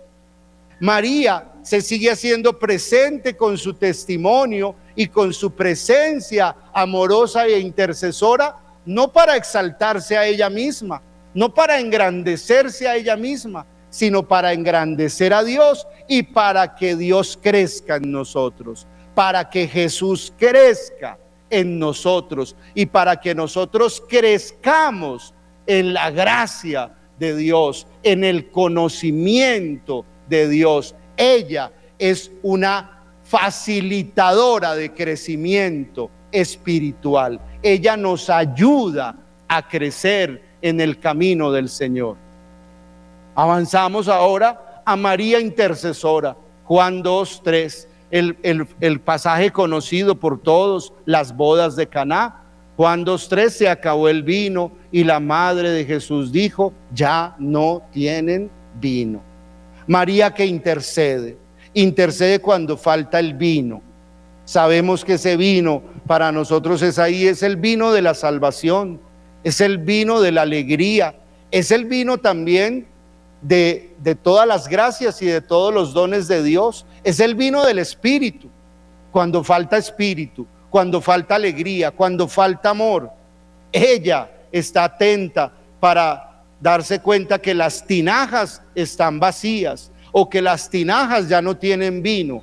María 0.80 1.54
se 1.62 1.82
sigue 1.82 2.12
haciendo 2.12 2.60
presente 2.60 3.38
con 3.38 3.58
su 3.58 3.74
testimonio 3.76 4.76
y 4.96 5.08
con 5.08 5.34
su 5.34 5.52
presencia 5.52 6.56
amorosa 6.74 7.46
e 7.46 7.60
intercesora 7.60 8.58
no 8.86 9.12
para 9.14 9.38
exaltarse 9.38 10.18
a 10.18 10.26
ella 10.26 10.50
misma, 10.50 11.02
no 11.34 11.54
para 11.54 11.80
engrandecerse 11.80 12.88
a 12.88 12.96
ella 12.96 13.16
misma, 13.16 13.66
sino 13.90 14.28
para 14.28 14.54
engrandecer 14.54 15.34
a 15.34 15.44
Dios 15.44 15.88
y 16.08 16.24
para 16.24 16.76
que 16.76 16.96
Dios 16.96 17.40
crezca 17.42 17.98
en 17.98 18.12
nosotros, 18.12 18.88
para 19.16 19.50
que 19.50 19.68
Jesús 19.68 20.34
crezca 20.38 21.18
en 21.50 21.78
nosotros 21.78 22.56
y 22.74 22.88
para 22.88 23.22
que 23.22 23.36
nosotros 23.36 24.04
crezcamos 24.10 25.34
en 25.68 25.94
la 25.94 26.12
gracia 26.12 26.92
de 27.20 27.36
Dios, 27.36 27.88
en 28.04 28.24
el 28.24 28.50
conocimiento 28.50 30.06
de 30.28 30.48
Dios. 30.48 30.96
Ella 31.18 31.72
es 32.00 32.32
una 32.42 33.04
facilitadora 33.24 34.76
de 34.76 34.94
crecimiento 34.94 36.10
espiritual 36.32 37.40
ella 37.64 37.96
nos 37.96 38.30
ayuda 38.30 39.16
a 39.48 39.68
crecer 39.68 40.44
en 40.62 40.82
el 40.82 41.00
camino 41.00 41.52
del 41.52 41.70
Señor. 41.70 42.18
Avanzamos 43.36 44.08
ahora 44.10 44.82
a 44.86 44.96
María 44.96 45.40
Intercesora, 45.40 46.36
Juan 46.66 47.02
2, 47.02 47.42
3, 47.44 47.88
el, 48.12 48.68
el 48.80 49.00
pasaje 49.00 49.52
conocido 49.52 50.20
por 50.20 50.42
todos, 50.42 50.94
las 51.06 51.36
bodas 51.36 51.76
de 51.76 51.88
Caná. 51.88 52.43
Juan 52.76 53.04
2, 53.04 53.30
3, 53.30 53.54
se 53.54 53.70
acabó 53.70 54.10
el 54.10 54.24
vino 54.24 54.72
y 54.92 55.04
la 55.04 55.20
madre 55.20 55.70
de 55.70 55.86
Jesús 55.86 56.32
dijo, 56.32 56.74
ya 56.94 57.36
no 57.38 57.84
tienen 57.92 58.50
vino. 58.80 59.22
María 59.86 60.34
que 60.34 60.46
intercede, 60.46 61.38
intercede 61.74 62.40
cuando 62.40 62.78
falta 62.78 63.20
el 63.20 63.34
vino 63.34 63.82
Sabemos 64.46 65.06
que 65.06 65.14
ese 65.14 65.38
vino 65.38 65.82
para 66.06 66.32
nosotros 66.32 66.82
es 66.82 67.00
ahí, 67.00 67.28
es 67.28 67.44
el 67.44 67.56
vino 67.56 67.94
de 67.94 68.02
la 68.02 68.14
salvación, 68.14 69.00
es 69.44 69.62
el 69.62 69.78
vino 69.78 70.20
de 70.20 70.34
la 70.34 70.42
alegría, 70.42 71.16
es 71.50 71.72
el 71.72 71.86
vino 71.86 72.18
también 72.18 72.88
de, 73.42 73.96
de 74.00 74.16
todas 74.16 74.46
las 74.46 74.68
gracias 74.68 75.22
y 75.22 75.28
de 75.28 75.40
todos 75.40 75.74
los 75.74 75.94
dones 75.94 76.28
de 76.28 76.44
Dios, 76.44 76.86
es 77.06 77.22
el 77.22 77.36
vino 77.36 77.66
del 77.66 77.80
Espíritu. 77.80 78.50
Cuando 79.12 79.44
falta 79.44 79.78
espíritu, 79.78 80.48
cuando 80.74 81.02
falta 81.02 81.36
alegría, 81.36 81.92
cuando 81.92 82.28
falta 82.28 82.72
amor, 82.72 83.12
ella 83.72 84.28
está 84.52 84.86
atenta 84.86 85.54
para 85.80 86.42
darse 86.60 87.00
cuenta 87.00 87.38
que 87.38 87.54
las 87.54 87.86
tinajas 87.86 88.60
están 88.74 89.20
vacías 89.20 89.92
o 90.12 90.28
que 90.28 90.42
las 90.42 90.72
tinajas 90.72 91.30
ya 91.30 91.44
no 91.44 91.56
tienen 91.56 92.02
vino, 92.02 92.42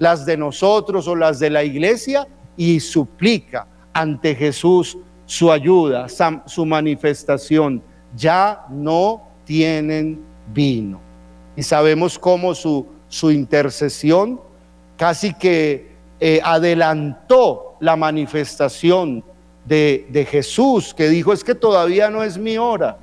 las 0.00 0.26
de 0.26 0.36
nosotros 0.36 1.06
o 1.06 1.14
las 1.14 1.38
de 1.38 1.50
la 1.50 1.62
iglesia, 1.62 2.26
y 2.56 2.80
suplica 2.80 3.68
ante 3.92 4.34
Jesús 4.34 4.98
su 5.24 5.52
ayuda, 5.52 6.08
su 6.46 6.66
manifestación. 6.66 7.80
Ya 8.16 8.66
no 8.70 9.22
tienen 9.44 10.24
vino. 10.52 11.00
Y 11.54 11.62
sabemos 11.62 12.18
cómo 12.18 12.56
su, 12.56 12.88
su 13.06 13.30
intercesión 13.30 14.40
casi 14.96 15.32
que 15.32 15.87
eh, 16.20 16.40
adelantó 16.42 17.76
la 17.80 17.96
manifestación 17.96 19.24
de, 19.64 20.06
de 20.10 20.24
Jesús, 20.24 20.94
que 20.94 21.08
dijo, 21.08 21.32
es 21.32 21.44
que 21.44 21.54
todavía 21.54 22.10
no 22.10 22.22
es 22.22 22.38
mi 22.38 22.58
hora 22.58 22.98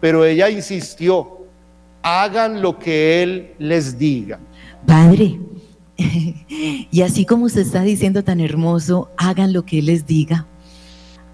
pero 0.00 0.24
ella 0.24 0.48
insistió, 0.48 1.46
hagan 2.02 2.62
lo 2.62 2.78
que 2.78 3.22
Él 3.22 3.54
les 3.58 3.98
diga. 3.98 4.40
Padre, 4.86 5.38
y 6.90 7.02
así 7.02 7.26
como 7.26 7.44
usted 7.44 7.60
está 7.60 7.82
diciendo 7.82 8.24
tan 8.24 8.40
hermoso, 8.40 9.10
hagan 9.16 9.52
lo 9.52 9.64
que 9.64 9.78
Él 9.80 9.86
les 9.86 10.06
diga. 10.06 10.46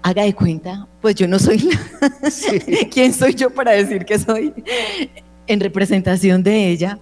Haga 0.03 0.23
de 0.23 0.35
cuenta, 0.35 0.87
pues 1.01 1.15
yo 1.15 1.27
no 1.27 1.39
soy 1.39 1.57
¿Quién 2.91 3.13
soy 3.13 3.33
yo 3.33 3.49
para 3.49 3.71
decir 3.71 4.05
que 4.05 4.19
soy 4.19 4.53
en 5.47 5.59
representación 5.59 6.43
de 6.43 6.69
ella? 6.69 6.99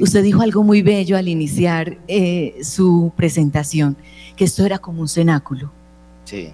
Usted 0.00 0.22
dijo 0.22 0.42
algo 0.42 0.62
muy 0.62 0.82
bello 0.82 1.16
al 1.16 1.28
iniciar 1.28 1.98
eh, 2.08 2.56
su 2.62 3.12
presentación, 3.16 3.96
que 4.36 4.44
esto 4.44 4.64
era 4.64 4.78
como 4.78 5.00
un 5.00 5.08
cenáculo. 5.08 5.72
Sí. 6.24 6.50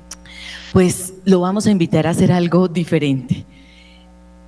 Pues 0.72 1.14
lo 1.24 1.40
vamos 1.40 1.66
a 1.66 1.70
invitar 1.70 2.06
a 2.06 2.10
hacer 2.10 2.32
algo 2.32 2.68
diferente. 2.68 3.44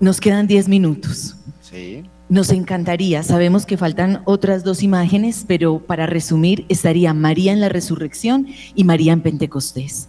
Nos 0.00 0.20
quedan 0.20 0.46
10 0.46 0.68
minutos. 0.68 1.36
Sí. 1.60 2.04
Nos 2.28 2.50
encantaría, 2.50 3.22
sabemos 3.22 3.66
que 3.66 3.76
faltan 3.76 4.22
otras 4.24 4.64
dos 4.64 4.82
imágenes, 4.82 5.44
pero 5.46 5.78
para 5.78 6.06
resumir 6.06 6.64
estaría 6.70 7.12
María 7.12 7.52
en 7.52 7.60
la 7.60 7.68
resurrección 7.68 8.46
y 8.74 8.84
María 8.84 9.12
en 9.12 9.20
Pentecostés. 9.20 10.08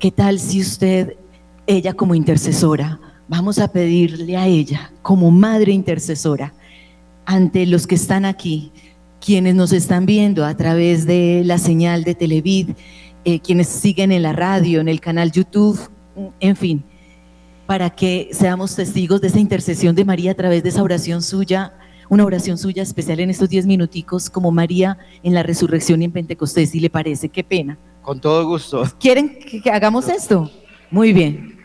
¿Qué 0.00 0.10
tal 0.10 0.40
si 0.40 0.60
usted, 0.60 1.16
ella 1.66 1.94
como 1.94 2.16
intercesora, 2.16 3.00
vamos 3.28 3.58
a 3.58 3.68
pedirle 3.68 4.36
a 4.36 4.46
ella 4.46 4.92
como 5.02 5.30
madre 5.30 5.72
intercesora 5.72 6.54
ante 7.26 7.66
los 7.66 7.86
que 7.86 7.94
están 7.94 8.24
aquí, 8.24 8.70
quienes 9.20 9.54
nos 9.54 9.72
están 9.72 10.06
viendo 10.06 10.44
a 10.44 10.56
través 10.56 11.06
de 11.06 11.42
la 11.44 11.58
señal 11.58 12.04
de 12.04 12.14
Televid, 12.14 12.70
eh, 13.24 13.40
quienes 13.40 13.68
siguen 13.68 14.12
en 14.12 14.22
la 14.22 14.32
radio, 14.32 14.80
en 14.80 14.88
el 14.88 15.00
canal 15.00 15.32
YouTube, 15.32 15.78
en 16.40 16.56
fin, 16.56 16.84
para 17.66 17.90
que 17.90 18.28
seamos 18.32 18.76
testigos 18.76 19.20
de 19.22 19.28
esa 19.28 19.40
intercesión 19.40 19.94
de 19.94 20.04
María 20.04 20.32
a 20.32 20.34
través 20.34 20.62
de 20.62 20.68
esa 20.68 20.82
oración 20.82 21.22
suya, 21.22 21.72
una 22.10 22.24
oración 22.26 22.58
suya 22.58 22.82
especial 22.82 23.20
en 23.20 23.30
estos 23.30 23.48
diez 23.48 23.64
minuticos, 23.64 24.28
como 24.28 24.50
María 24.50 24.98
en 25.22 25.32
la 25.32 25.42
resurrección 25.42 26.02
y 26.02 26.04
en 26.04 26.12
Pentecostés, 26.12 26.70
si 26.70 26.80
le 26.80 26.90
parece, 26.90 27.30
qué 27.30 27.42
pena. 27.42 27.78
Con 28.02 28.20
todo 28.20 28.46
gusto. 28.46 28.84
¿Quieren 29.00 29.38
que 29.38 29.70
hagamos 29.70 30.08
esto? 30.08 30.50
Muy 30.90 31.14
bien. 31.14 31.63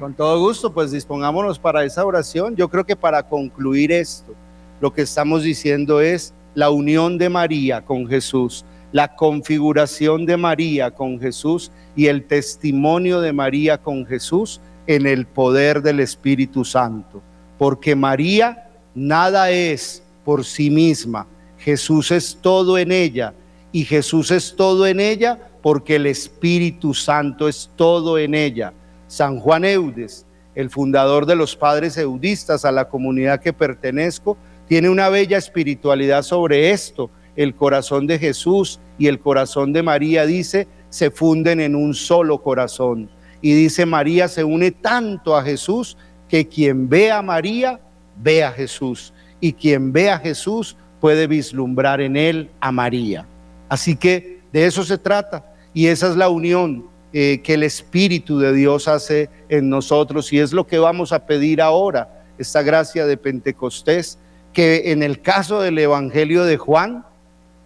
Con 0.00 0.14
todo 0.14 0.40
gusto, 0.40 0.72
pues 0.72 0.90
dispongámonos 0.90 1.58
para 1.58 1.84
esa 1.84 2.04
oración. 2.04 2.56
Yo 2.56 2.68
creo 2.68 2.84
que 2.84 2.96
para 2.96 3.22
concluir 3.22 3.92
esto, 3.92 4.34
lo 4.80 4.92
que 4.92 5.02
estamos 5.02 5.44
diciendo 5.44 6.00
es 6.00 6.34
la 6.54 6.70
unión 6.70 7.18
de 7.18 7.28
María 7.28 7.84
con 7.84 8.08
Jesús, 8.08 8.64
la 8.90 9.14
configuración 9.14 10.26
de 10.26 10.36
María 10.36 10.90
con 10.90 11.20
Jesús 11.20 11.70
y 11.94 12.06
el 12.06 12.24
testimonio 12.24 13.20
de 13.20 13.32
María 13.32 13.78
con 13.78 14.04
Jesús 14.06 14.60
en 14.88 15.06
el 15.06 15.26
poder 15.26 15.82
del 15.82 16.00
Espíritu 16.00 16.64
Santo, 16.64 17.22
porque 17.56 17.94
María 17.94 18.68
nada 18.94 19.50
es 19.50 20.02
por 20.24 20.44
sí 20.44 20.68
misma, 20.68 21.28
Jesús 21.58 22.10
es 22.10 22.36
todo 22.40 22.76
en 22.76 22.90
ella 22.90 23.34
y 23.70 23.84
Jesús 23.84 24.32
es 24.32 24.56
todo 24.56 24.86
en 24.88 24.98
ella 24.98 25.38
porque 25.62 25.96
el 25.96 26.06
Espíritu 26.06 26.92
Santo 26.92 27.46
es 27.46 27.70
todo 27.76 28.18
en 28.18 28.34
ella. 28.34 28.72
San 29.10 29.40
Juan 29.40 29.64
Eudes, 29.64 30.24
el 30.54 30.70
fundador 30.70 31.26
de 31.26 31.34
los 31.34 31.56
padres 31.56 31.96
eudistas 31.96 32.64
a 32.64 32.70
la 32.70 32.88
comunidad 32.88 33.40
que 33.40 33.52
pertenezco, 33.52 34.36
tiene 34.68 34.88
una 34.88 35.08
bella 35.08 35.36
espiritualidad 35.36 36.22
sobre 36.22 36.70
esto. 36.70 37.10
El 37.34 37.56
corazón 37.56 38.06
de 38.06 38.20
Jesús 38.20 38.78
y 38.98 39.08
el 39.08 39.18
corazón 39.18 39.72
de 39.72 39.82
María, 39.82 40.26
dice, 40.26 40.68
se 40.90 41.10
funden 41.10 41.58
en 41.58 41.74
un 41.74 41.92
solo 41.92 42.40
corazón. 42.40 43.10
Y 43.40 43.52
dice 43.52 43.84
María 43.84 44.28
se 44.28 44.44
une 44.44 44.70
tanto 44.70 45.36
a 45.36 45.42
Jesús 45.42 45.96
que 46.28 46.46
quien 46.46 46.88
ve 46.88 47.10
a 47.10 47.20
María 47.20 47.80
ve 48.22 48.44
a 48.44 48.52
Jesús 48.52 49.12
y 49.40 49.54
quien 49.54 49.92
ve 49.92 50.08
a 50.08 50.20
Jesús 50.20 50.76
puede 51.00 51.26
vislumbrar 51.26 52.00
en 52.00 52.16
él 52.16 52.50
a 52.60 52.70
María. 52.70 53.26
Así 53.68 53.96
que 53.96 54.38
de 54.52 54.66
eso 54.66 54.84
se 54.84 54.98
trata 54.98 55.52
y 55.74 55.86
esa 55.88 56.10
es 56.10 56.16
la 56.16 56.28
unión 56.28 56.89
eh, 57.12 57.40
que 57.42 57.54
el 57.54 57.62
Espíritu 57.62 58.38
de 58.38 58.52
Dios 58.52 58.88
hace 58.88 59.30
en 59.48 59.68
nosotros 59.68 60.32
y 60.32 60.38
es 60.38 60.52
lo 60.52 60.66
que 60.66 60.78
vamos 60.78 61.12
a 61.12 61.26
pedir 61.26 61.60
ahora, 61.60 62.24
esta 62.38 62.62
gracia 62.62 63.06
de 63.06 63.16
Pentecostés, 63.16 64.18
que 64.52 64.92
en 64.92 65.02
el 65.02 65.20
caso 65.20 65.60
del 65.60 65.78
Evangelio 65.78 66.44
de 66.44 66.56
Juan 66.56 67.04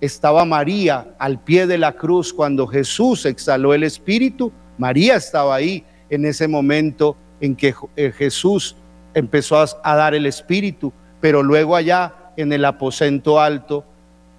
estaba 0.01 0.45
María 0.45 1.15
al 1.19 1.43
pie 1.43 1.67
de 1.67 1.79
la 1.79 1.93
cruz 1.93 2.33
cuando 2.33 2.67
Jesús 2.67 3.25
exhaló 3.25 3.73
el 3.73 3.85
Espíritu 3.85 4.53
María 4.79 5.17
estaba 5.17 5.55
ahí 5.55 5.85
en 6.11 6.25
ese 6.25 6.49
momento 6.49 7.17
en 7.41 7.55
que 7.55 7.75
eh, 7.97 8.13
Jesús 8.13 8.77
empezó 9.15 9.57
a 9.59 9.97
dar 9.97 10.15
el 10.15 10.27
Espíritu, 10.27 10.93
pero 11.21 11.43
luego 11.43 11.77
allá 11.77 12.33
en 12.37 12.53
el 12.53 12.65
aposento 12.65 13.41
alto, 13.41 13.85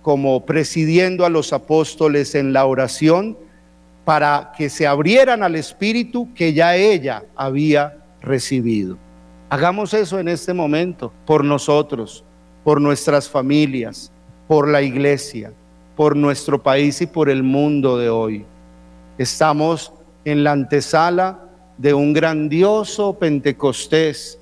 como 0.02 0.46
presidiendo 0.46 1.26
a 1.26 1.30
los 1.30 1.54
apóstoles 1.54 2.36
en 2.36 2.54
la 2.54 2.66
oración, 2.66 3.38
para 4.06 4.54
que 4.56 4.70
se 4.70 4.86
abrieran 4.86 5.42
al 5.42 5.56
Espíritu 5.56 6.32
que 6.34 6.54
ya 6.54 6.76
ella 6.76 7.24
había 7.36 7.98
recibido. 8.22 8.98
Hagamos 9.50 9.94
eso 9.94 10.20
en 10.20 10.28
este 10.28 10.54
momento 10.54 11.12
por 11.26 11.44
nosotros, 11.44 12.24
por 12.64 12.80
nuestras 12.80 13.28
familias, 13.28 14.12
por 14.48 14.68
la 14.68 14.84
iglesia, 14.84 15.52
por 15.96 16.16
nuestro 16.16 16.62
país 16.62 17.02
y 17.02 17.08
por 17.08 17.30
el 17.30 17.42
mundo 17.42 17.98
de 17.98 18.10
hoy. 18.10 18.46
Estamos 19.18 19.92
en 20.24 20.44
la 20.44 20.52
antesala 20.52 21.40
de 21.78 21.94
un 21.94 22.14
grandioso 22.14 23.18
Pentecostés 23.18 24.40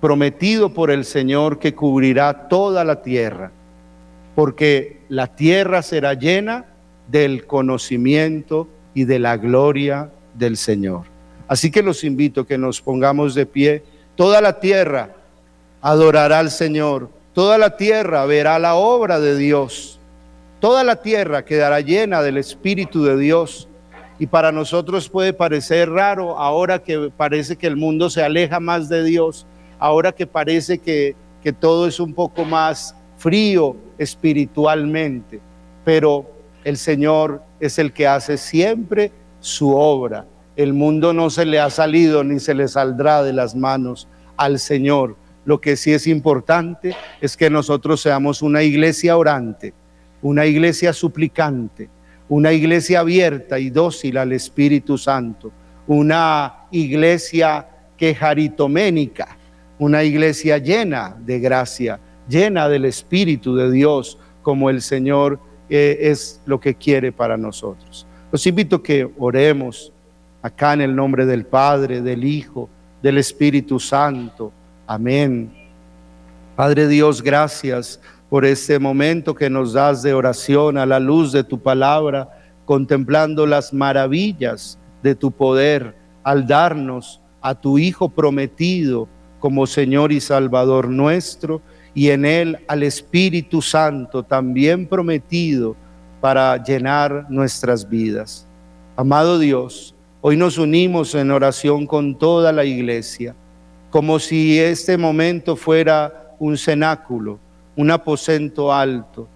prometido 0.00 0.72
por 0.72 0.90
el 0.90 1.04
Señor 1.04 1.58
que 1.58 1.74
cubrirá 1.74 2.48
toda 2.48 2.84
la 2.84 3.02
tierra, 3.02 3.50
porque 4.34 5.02
la 5.08 5.26
tierra 5.26 5.82
será 5.82 6.14
llena 6.14 6.66
del 7.10 7.46
conocimiento 7.46 8.68
y 8.94 9.04
de 9.04 9.18
la 9.18 9.36
gloria 9.36 10.10
del 10.34 10.56
Señor. 10.56 11.02
Así 11.48 11.70
que 11.70 11.82
los 11.82 12.04
invito 12.04 12.42
a 12.42 12.46
que 12.46 12.58
nos 12.58 12.80
pongamos 12.80 13.34
de 13.34 13.46
pie. 13.46 13.82
Toda 14.14 14.40
la 14.40 14.60
tierra 14.60 15.16
adorará 15.80 16.38
al 16.38 16.50
Señor, 16.50 17.10
toda 17.32 17.58
la 17.58 17.76
tierra 17.76 18.24
verá 18.26 18.58
la 18.58 18.74
obra 18.74 19.18
de 19.18 19.36
Dios, 19.36 19.98
toda 20.60 20.84
la 20.84 20.96
tierra 20.96 21.44
quedará 21.44 21.80
llena 21.80 22.22
del 22.22 22.36
Espíritu 22.36 23.02
de 23.02 23.16
Dios 23.16 23.66
y 24.18 24.26
para 24.26 24.52
nosotros 24.52 25.08
puede 25.08 25.32
parecer 25.32 25.88
raro 25.88 26.38
ahora 26.38 26.82
que 26.82 27.10
parece 27.16 27.56
que 27.56 27.66
el 27.66 27.76
mundo 27.76 28.10
se 28.10 28.22
aleja 28.22 28.60
más 28.60 28.90
de 28.90 29.02
Dios, 29.02 29.46
ahora 29.78 30.12
que 30.12 30.26
parece 30.26 30.78
que, 30.78 31.16
que 31.42 31.54
todo 31.54 31.86
es 31.86 31.98
un 31.98 32.12
poco 32.12 32.44
más 32.44 32.94
frío 33.16 33.74
espiritualmente, 33.96 35.40
pero 35.84 36.39
el 36.64 36.76
Señor 36.76 37.42
es 37.58 37.78
el 37.78 37.92
que 37.92 38.06
hace 38.06 38.36
siempre 38.36 39.12
su 39.40 39.74
obra. 39.74 40.26
El 40.56 40.74
mundo 40.74 41.12
no 41.12 41.30
se 41.30 41.46
le 41.46 41.58
ha 41.58 41.70
salido 41.70 42.22
ni 42.24 42.40
se 42.40 42.54
le 42.54 42.68
saldrá 42.68 43.22
de 43.22 43.32
las 43.32 43.54
manos 43.54 44.08
al 44.36 44.58
Señor. 44.58 45.16
Lo 45.44 45.60
que 45.60 45.76
sí 45.76 45.92
es 45.92 46.06
importante 46.06 46.94
es 47.20 47.36
que 47.36 47.48
nosotros 47.48 48.00
seamos 48.00 48.42
una 48.42 48.62
iglesia 48.62 49.16
orante, 49.16 49.72
una 50.22 50.44
iglesia 50.44 50.92
suplicante, 50.92 51.88
una 52.28 52.52
iglesia 52.52 53.00
abierta 53.00 53.58
y 53.58 53.70
dócil 53.70 54.18
al 54.18 54.32
Espíritu 54.32 54.98
Santo, 54.98 55.50
una 55.86 56.66
iglesia 56.70 57.66
quejaritoménica, 57.96 59.36
una 59.78 60.04
iglesia 60.04 60.58
llena 60.58 61.16
de 61.18 61.40
gracia, 61.40 61.98
llena 62.28 62.68
del 62.68 62.84
Espíritu 62.84 63.56
de 63.56 63.70
Dios, 63.70 64.18
como 64.42 64.70
el 64.70 64.82
Señor 64.82 65.40
es 65.70 66.40
lo 66.44 66.60
que 66.60 66.74
quiere 66.74 67.12
para 67.12 67.36
nosotros. 67.36 68.06
Los 68.32 68.46
invito 68.46 68.76
a 68.76 68.82
que 68.82 69.08
oremos 69.18 69.92
acá 70.42 70.74
en 70.74 70.82
el 70.82 70.94
nombre 70.94 71.26
del 71.26 71.46
Padre, 71.46 72.00
del 72.00 72.24
Hijo, 72.24 72.68
del 73.02 73.18
Espíritu 73.18 73.78
Santo. 73.78 74.52
Amén. 74.86 75.52
Padre 76.56 76.88
Dios, 76.88 77.22
gracias 77.22 78.00
por 78.28 78.44
este 78.44 78.78
momento 78.78 79.34
que 79.34 79.50
nos 79.50 79.72
das 79.72 80.02
de 80.02 80.14
oración 80.14 80.78
a 80.78 80.86
la 80.86 81.00
luz 81.00 81.32
de 81.32 81.42
tu 81.42 81.58
palabra, 81.58 82.28
contemplando 82.64 83.46
las 83.46 83.72
maravillas 83.72 84.78
de 85.02 85.14
tu 85.14 85.30
poder 85.30 85.96
al 86.22 86.46
darnos 86.46 87.20
a 87.40 87.54
tu 87.54 87.78
Hijo 87.78 88.08
prometido 88.08 89.08
como 89.40 89.66
Señor 89.66 90.12
y 90.12 90.20
Salvador 90.20 90.88
nuestro, 90.88 91.62
y 91.94 92.10
en 92.10 92.24
Él 92.24 92.58
al 92.68 92.82
Espíritu 92.82 93.62
Santo 93.62 94.22
también 94.22 94.86
prometido 94.86 95.76
para 96.20 96.62
llenar 96.62 97.26
nuestras 97.28 97.88
vidas. 97.88 98.46
Amado 98.96 99.38
Dios, 99.38 99.94
hoy 100.20 100.36
nos 100.36 100.58
unimos 100.58 101.14
en 101.14 101.30
oración 101.30 101.86
con 101.86 102.16
toda 102.16 102.52
la 102.52 102.64
iglesia, 102.64 103.34
como 103.90 104.18
si 104.18 104.58
este 104.58 104.96
momento 104.96 105.56
fuera 105.56 106.34
un 106.38 106.56
cenáculo, 106.56 107.38
un 107.76 107.90
aposento 107.90 108.72
alto, 108.72 109.28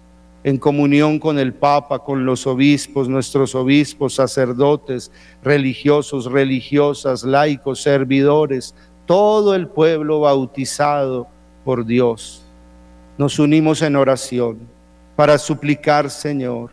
en 0.43 0.59
comunión 0.59 1.17
con 1.17 1.39
el 1.39 1.55
Papa, 1.55 1.97
con 1.97 2.23
los 2.23 2.45
obispos, 2.45 3.09
nuestros 3.09 3.55
obispos, 3.55 4.13
sacerdotes, 4.13 5.11
religiosos, 5.41 6.25
religiosas, 6.25 7.23
laicos, 7.23 7.81
servidores, 7.81 8.75
todo 9.07 9.55
el 9.55 9.67
pueblo 9.67 10.19
bautizado 10.19 11.27
por 11.63 11.83
Dios. 11.83 12.44
Nos 13.17 13.39
unimos 13.39 13.81
en 13.81 13.95
oración 13.95 14.59
para 15.15 15.37
suplicar, 15.37 16.09
Señor, 16.09 16.71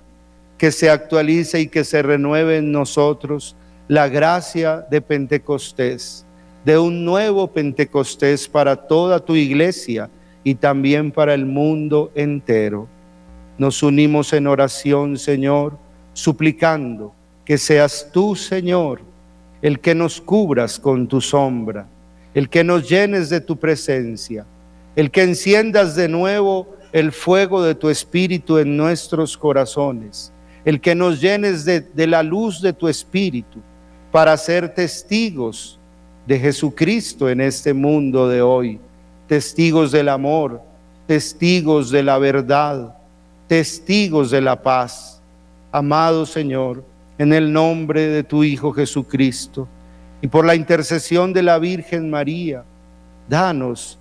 que 0.59 0.73
se 0.73 0.91
actualice 0.91 1.61
y 1.61 1.69
que 1.69 1.85
se 1.85 2.03
renueve 2.03 2.59
en 2.59 2.73
nosotros 2.73 3.57
la 3.87 4.09
gracia 4.09 4.85
de 4.91 5.01
Pentecostés, 5.01 6.27
de 6.65 6.79
un 6.79 7.05
nuevo 7.05 7.47
Pentecostés 7.47 8.49
para 8.49 8.75
toda 8.75 9.21
tu 9.21 9.37
iglesia 9.37 10.11
y 10.43 10.57
también 10.57 11.13
para 11.13 11.35
el 11.35 11.47
mundo 11.47 12.11
entero. 12.15 12.89
Nos 13.59 13.83
unimos 13.83 14.33
en 14.33 14.49
oración, 14.49 15.19
Señor, 15.19 15.79
suplicando 16.13 17.15
que 17.45 17.59
seas 17.59 18.09
tú, 18.13 18.35
Señor, 18.35 19.03
el 19.61 19.79
que 19.79 19.95
nos 19.95 20.21
cubras 20.21 20.81
con 20.81 21.07
tu 21.07 21.21
sombra, 21.21 21.87
el 22.35 22.49
que 22.49 22.65
nos 22.65 22.89
llenes 22.89 23.31
de 23.31 23.41
tu 23.41 23.57
presencia, 23.57 24.45
el 24.97 25.11
que 25.11 25.23
enciendas 25.23 25.97
de 25.97 26.09
nuevo 26.09 26.77
el 26.93 27.13
fuego 27.13 27.63
de 27.63 27.75
tu 27.75 27.89
espíritu 27.89 28.59
en 28.59 28.77
nuestros 28.77 29.37
corazones 29.37 30.33
el 30.65 30.81
que 30.81 30.95
nos 30.95 31.21
llenes 31.21 31.65
de, 31.65 32.07
la 32.07 32.23
luz 32.23 32.61
de 32.61 32.73
tu 32.73 32.89
espíritu 32.89 33.61
para 34.11 34.37
ser 34.37 34.73
testigos 34.75 35.79
de 36.27 36.39
Jesucristo 36.39 37.29
en 37.29 37.41
este 37.41 37.75
mundo 37.75 38.29
de 38.29 38.43
hoy, 38.43 38.79
testigos 39.27 39.91
del 39.91 40.09
amor, 40.09 40.63
testigos 41.07 41.91
de 41.91 42.03
la 42.03 42.19
verdad, 42.19 42.97
testigos 43.49 44.31
de 44.31 44.41
la 44.41 44.63
paz. 44.63 45.21
Amado 45.73 46.27
Señor, 46.27 46.85
en 47.19 47.33
el 47.33 47.53
nombre 47.53 48.09
de 48.09 48.23
tu 48.23 48.45
Hijo 48.45 48.73
Jesucristo 48.73 49.67
y 50.21 50.29
por 50.29 50.45
la 50.45 50.55
intercesión 50.55 51.33
de 51.33 51.43
la 51.43 51.59
Virgen 51.59 52.09
María, 52.09 52.63
danos 53.29 53.99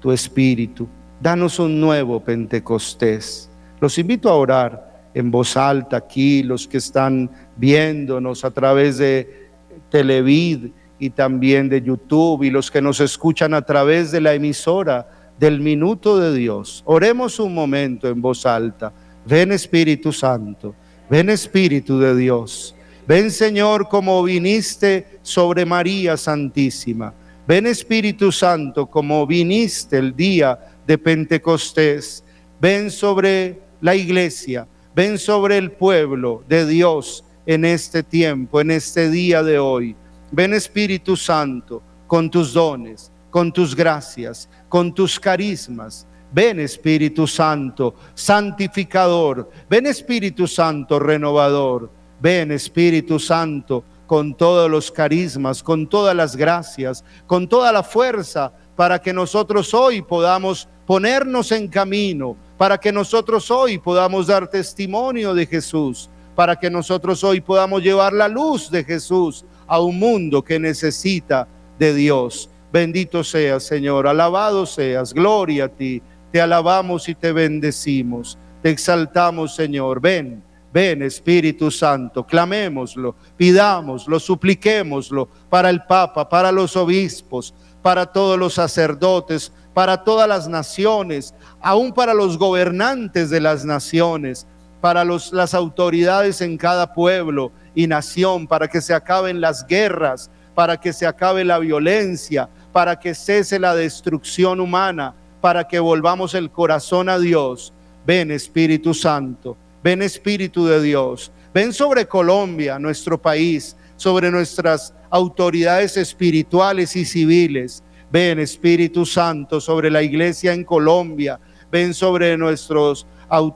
tu 0.00 0.12
espíritu, 0.12 0.88
danos 1.20 1.58
un 1.58 1.80
nuevo 1.80 2.20
Pentecostés. 2.20 3.50
Los 3.80 3.98
invito 3.98 4.28
a 4.28 4.34
orar 4.34 4.88
en 5.14 5.30
voz 5.30 5.56
alta 5.56 5.96
aquí, 5.96 6.42
los 6.42 6.68
que 6.68 6.78
están 6.78 7.30
viéndonos 7.56 8.44
a 8.44 8.50
través 8.50 8.98
de 8.98 9.48
Televid 9.90 10.70
y 10.98 11.10
también 11.10 11.68
de 11.68 11.82
YouTube 11.82 12.42
y 12.42 12.50
los 12.50 12.70
que 12.70 12.82
nos 12.82 13.00
escuchan 13.00 13.54
a 13.54 13.62
través 13.62 14.10
de 14.10 14.20
la 14.20 14.34
emisora 14.34 15.08
del 15.38 15.60
minuto 15.60 16.18
de 16.18 16.36
Dios. 16.36 16.82
Oremos 16.86 17.38
un 17.38 17.54
momento 17.54 18.08
en 18.08 18.20
voz 18.20 18.44
alta. 18.46 18.92
Ven 19.24 19.52
Espíritu 19.52 20.12
Santo, 20.12 20.74
ven 21.08 21.30
Espíritu 21.30 21.98
de 21.98 22.16
Dios. 22.16 22.74
Ven 23.06 23.30
Señor 23.30 23.88
como 23.88 24.22
viniste 24.22 25.18
sobre 25.22 25.64
María 25.64 26.16
Santísima. 26.16 27.14
Ven 27.48 27.66
Espíritu 27.66 28.30
Santo 28.30 28.86
como 28.86 29.26
viniste 29.26 29.98
el 29.98 30.14
día 30.14 30.56
de 30.86 30.96
Pentecostés. 30.96 32.22
Ven 32.60 32.92
sobre 32.92 33.60
la 33.80 33.96
iglesia 33.96 34.68
Ven 34.98 35.16
sobre 35.16 35.58
el 35.58 35.70
pueblo 35.70 36.42
de 36.48 36.66
Dios 36.66 37.24
en 37.46 37.64
este 37.64 38.02
tiempo, 38.02 38.60
en 38.60 38.72
este 38.72 39.08
día 39.08 39.44
de 39.44 39.56
hoy. 39.56 39.94
Ven 40.32 40.52
Espíritu 40.52 41.16
Santo 41.16 41.80
con 42.08 42.28
tus 42.28 42.52
dones, 42.52 43.12
con 43.30 43.52
tus 43.52 43.76
gracias, 43.76 44.48
con 44.68 44.92
tus 44.92 45.20
carismas. 45.20 46.04
Ven 46.32 46.58
Espíritu 46.58 47.28
Santo, 47.28 47.94
santificador. 48.12 49.48
Ven 49.70 49.86
Espíritu 49.86 50.48
Santo, 50.48 50.98
renovador. 50.98 51.92
Ven 52.20 52.50
Espíritu 52.50 53.20
Santo 53.20 53.84
con 54.08 54.34
todos 54.34 54.68
los 54.68 54.90
carismas, 54.90 55.62
con 55.62 55.86
todas 55.88 56.16
las 56.16 56.34
gracias, 56.34 57.04
con 57.28 57.46
toda 57.46 57.70
la 57.70 57.84
fuerza 57.84 58.52
para 58.74 58.98
que 58.98 59.12
nosotros 59.12 59.72
hoy 59.72 60.02
podamos 60.02 60.68
ponernos 60.84 61.52
en 61.52 61.68
camino 61.68 62.36
para 62.58 62.76
que 62.76 62.90
nosotros 62.90 63.50
hoy 63.52 63.78
podamos 63.78 64.26
dar 64.26 64.50
testimonio 64.50 65.32
de 65.32 65.46
Jesús, 65.46 66.10
para 66.34 66.56
que 66.56 66.68
nosotros 66.68 67.22
hoy 67.22 67.40
podamos 67.40 67.82
llevar 67.82 68.12
la 68.12 68.26
luz 68.26 68.68
de 68.68 68.82
Jesús 68.82 69.44
a 69.66 69.80
un 69.80 69.98
mundo 69.98 70.42
que 70.42 70.58
necesita 70.58 71.46
de 71.78 71.94
Dios. 71.94 72.50
Bendito 72.72 73.22
seas, 73.22 73.62
Señor, 73.62 74.08
alabado 74.08 74.66
seas, 74.66 75.14
gloria 75.14 75.66
a 75.66 75.68
ti. 75.68 76.02
Te 76.32 76.40
alabamos 76.40 77.08
y 77.08 77.14
te 77.14 77.32
bendecimos, 77.32 78.36
te 78.60 78.70
exaltamos, 78.70 79.54
Señor. 79.54 80.00
Ven, 80.00 80.42
ven, 80.72 81.02
Espíritu 81.02 81.70
Santo, 81.70 82.24
clamémoslo, 82.24 83.14
pidámoslo, 83.36 84.20
supliquémoslo 84.20 85.28
para 85.48 85.70
el 85.70 85.84
Papa, 85.84 86.28
para 86.28 86.52
los 86.52 86.76
obispos, 86.76 87.54
para 87.82 88.06
todos 88.06 88.38
los 88.38 88.54
sacerdotes, 88.54 89.52
para 89.74 90.02
todas 90.04 90.28
las 90.28 90.48
naciones, 90.48 91.34
aún 91.60 91.92
para 91.92 92.12
los 92.14 92.36
gobernantes 92.36 93.30
de 93.30 93.40
las 93.40 93.64
naciones, 93.64 94.46
para 94.80 95.04
las 95.04 95.54
autoridades 95.54 96.40
en 96.40 96.56
cada 96.56 96.92
pueblo 96.92 97.52
y 97.74 97.86
nación, 97.86 98.46
para 98.46 98.68
que 98.68 98.80
se 98.80 98.94
acaben 98.94 99.40
las 99.40 99.66
guerras, 99.66 100.30
para 100.54 100.76
que 100.76 100.92
se 100.92 101.06
acabe 101.06 101.44
la 101.44 101.58
violencia, 101.58 102.48
para 102.72 102.98
que 102.98 103.14
cese 103.14 103.58
la 103.58 103.74
destrucción 103.74 104.60
humana, 104.60 105.14
para 105.40 105.66
que 105.66 105.78
volvamos 105.78 106.34
el 106.34 106.50
corazón 106.50 107.08
a 107.08 107.18
Dios. 107.18 107.72
Ven 108.04 108.30
Espíritu 108.30 108.94
Santo, 108.94 109.56
ven 109.82 110.02
Espíritu 110.02 110.66
de 110.66 110.82
Dios, 110.82 111.32
ven 111.54 111.72
sobre 111.72 112.06
Colombia, 112.06 112.78
nuestro 112.78 113.20
país, 113.20 113.76
sobre 113.96 114.30
nuestras 114.30 114.94
autoridades 115.10 115.96
espirituales 115.96 116.96
y 116.96 117.04
civiles. 117.04 117.82
Ven 118.10 118.38
Espíritu 118.38 119.04
Santo 119.04 119.60
sobre 119.60 119.90
la 119.90 120.02
iglesia 120.02 120.54
en 120.54 120.64
Colombia, 120.64 121.38
ven 121.70 121.92
sobre 121.92 122.38
nuestros, 122.38 123.06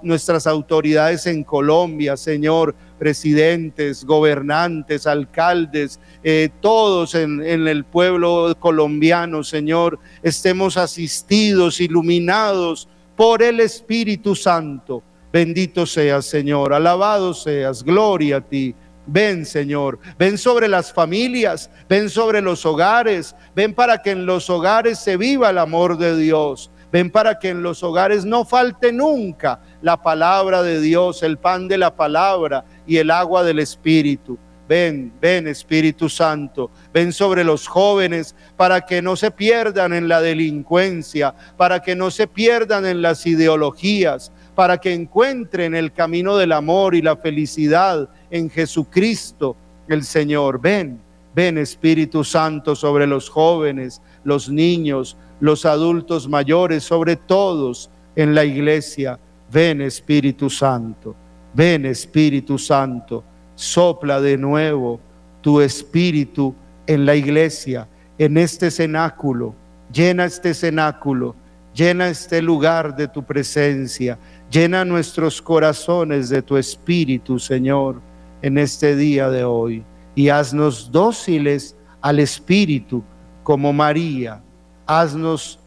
nuestras 0.02 0.46
autoridades 0.46 1.26
en 1.26 1.42
Colombia, 1.42 2.18
Señor, 2.18 2.74
presidentes, 2.98 4.04
gobernantes, 4.04 5.06
alcaldes, 5.06 5.98
eh, 6.22 6.50
todos 6.60 7.14
en, 7.14 7.42
en 7.42 7.66
el 7.66 7.84
pueblo 7.84 8.54
colombiano, 8.60 9.42
Señor, 9.42 9.98
estemos 10.22 10.76
asistidos, 10.76 11.80
iluminados 11.80 12.88
por 13.16 13.42
el 13.42 13.60
Espíritu 13.60 14.34
Santo. 14.34 15.02
Bendito 15.32 15.86
seas, 15.86 16.26
Señor, 16.26 16.74
alabado 16.74 17.32
seas, 17.32 17.82
gloria 17.82 18.36
a 18.36 18.40
ti. 18.42 18.74
Ven, 19.06 19.46
Señor, 19.46 19.98
ven 20.18 20.36
sobre 20.36 20.68
las 20.68 20.92
familias, 20.92 21.70
ven 21.88 22.10
sobre 22.10 22.40
los 22.42 22.64
hogares, 22.66 23.34
ven 23.54 23.74
para 23.74 24.02
que 24.02 24.10
en 24.10 24.26
los 24.26 24.50
hogares 24.50 24.98
se 24.98 25.16
viva 25.16 25.50
el 25.50 25.58
amor 25.58 25.96
de 25.96 26.16
Dios. 26.16 26.70
Ven 26.92 27.10
para 27.10 27.38
que 27.38 27.48
en 27.48 27.62
los 27.62 27.82
hogares 27.82 28.26
no 28.26 28.44
falte 28.44 28.92
nunca 28.92 29.62
la 29.80 30.02
palabra 30.02 30.62
de 30.62 30.78
Dios, 30.80 31.22
el 31.22 31.38
pan 31.38 31.66
de 31.66 31.78
la 31.78 31.96
palabra 31.96 32.66
y 32.86 32.98
el 32.98 33.10
agua 33.10 33.42
del 33.42 33.58
Espíritu. 33.58 34.38
Ven, 34.68 35.12
ven 35.20 35.48
Espíritu 35.48 36.08
Santo, 36.08 36.70
ven 36.92 37.12
sobre 37.12 37.44
los 37.44 37.66
jóvenes 37.66 38.36
para 38.56 38.82
que 38.82 39.02
no 39.02 39.16
se 39.16 39.30
pierdan 39.30 39.92
en 39.92 40.06
la 40.06 40.20
delincuencia, 40.20 41.34
para 41.56 41.80
que 41.80 41.96
no 41.96 42.10
se 42.10 42.26
pierdan 42.26 42.86
en 42.86 43.02
las 43.02 43.26
ideologías, 43.26 44.30
para 44.54 44.78
que 44.78 44.92
encuentren 44.92 45.74
el 45.74 45.92
camino 45.92 46.36
del 46.36 46.52
amor 46.52 46.94
y 46.94 47.02
la 47.02 47.16
felicidad 47.16 48.08
en 48.30 48.50
Jesucristo 48.50 49.56
el 49.88 50.04
Señor. 50.04 50.60
Ven, 50.60 51.00
ven 51.34 51.58
Espíritu 51.58 52.24
Santo 52.24 52.74
sobre 52.74 53.06
los 53.06 53.28
jóvenes, 53.28 54.00
los 54.24 54.48
niños, 54.48 55.16
los 55.40 55.64
adultos 55.64 56.28
mayores, 56.28 56.84
sobre 56.84 57.16
todos 57.16 57.90
en 58.16 58.34
la 58.34 58.44
iglesia. 58.44 59.18
Ven 59.50 59.80
Espíritu 59.80 60.48
Santo, 60.48 61.14
ven 61.54 61.86
Espíritu 61.86 62.58
Santo, 62.58 63.22
sopla 63.54 64.20
de 64.20 64.38
nuevo 64.38 65.00
tu 65.42 65.60
espíritu 65.60 66.54
en 66.86 67.04
la 67.04 67.14
iglesia, 67.14 67.88
en 68.16 68.38
este 68.38 68.70
cenáculo. 68.70 69.54
Llena 69.92 70.24
este 70.24 70.54
cenáculo, 70.54 71.34
llena 71.74 72.08
este 72.08 72.40
lugar 72.40 72.96
de 72.96 73.08
tu 73.08 73.22
presencia, 73.24 74.18
llena 74.52 74.84
nuestros 74.84 75.40
corazones 75.40 76.28
de 76.28 76.42
tu 76.42 76.56
espíritu, 76.56 77.38
Señor, 77.38 78.00
en 78.42 78.58
este 78.58 78.94
día 78.94 79.30
de 79.30 79.42
hoy. 79.44 79.84
Y 80.14 80.28
haznos 80.28 80.92
dóciles 80.92 81.74
al 82.00 82.18
espíritu 82.18 83.02
como 83.42 83.72
María 83.72 84.42
haznos 84.86 85.58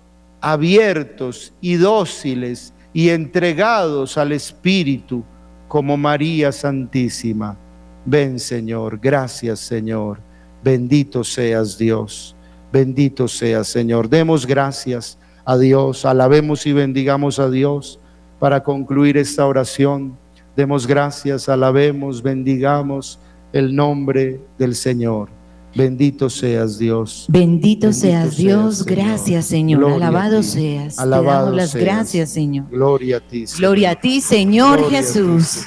abiertos 0.42 1.54
y 1.62 1.76
dóciles 1.76 2.74
y 2.94 3.10
entregados 3.10 4.18
al 4.18 4.32
Espíritu 4.32 5.24
como 5.68 5.98
María 5.98 6.52
Santísima. 6.52 7.58
Ven 8.06 8.40
Señor, 8.40 9.00
gracias 9.02 9.60
Señor, 9.60 10.20
bendito 10.64 11.24
seas 11.24 11.78
Dios, 11.78 12.36
bendito 12.72 13.28
seas 13.28 13.68
Señor. 13.68 14.08
Demos 14.10 14.46
gracias 14.46 15.18
a 15.44 15.58
Dios, 15.58 16.06
alabemos 16.06 16.66
y 16.66 16.74
bendigamos 16.74 17.40
a 17.40 17.50
Dios 17.50 18.00
para 18.46 18.62
concluir 18.62 19.18
esta 19.18 19.48
oración. 19.48 20.16
Demos 20.56 20.86
gracias, 20.86 21.50
alabemos, 21.50 22.22
bendigamos 22.22 23.18
el 23.52 23.76
nombre 23.76 24.40
del 24.60 24.76
Señor. 24.76 25.30
Bendito 25.74 26.30
seas 26.30 26.78
Dios. 26.78 27.26
Bendito, 27.28 27.92
seas 27.92 28.38
Dios. 28.38 28.86
gracias 28.86 29.48
Señor. 29.48 29.84
Alabado 29.94 30.44
seas. 30.44 31.00
Alabado 31.00 31.52
las 31.52 31.74
gracias 31.74 32.30
Señor. 32.30 32.68
Gloria 32.70 33.18
a 33.18 33.20
ti. 33.20 33.46
Gloria 33.58 33.90
a 33.90 33.96
ti 33.96 34.22
Señor 34.22 34.92
Jesús. 34.92 35.66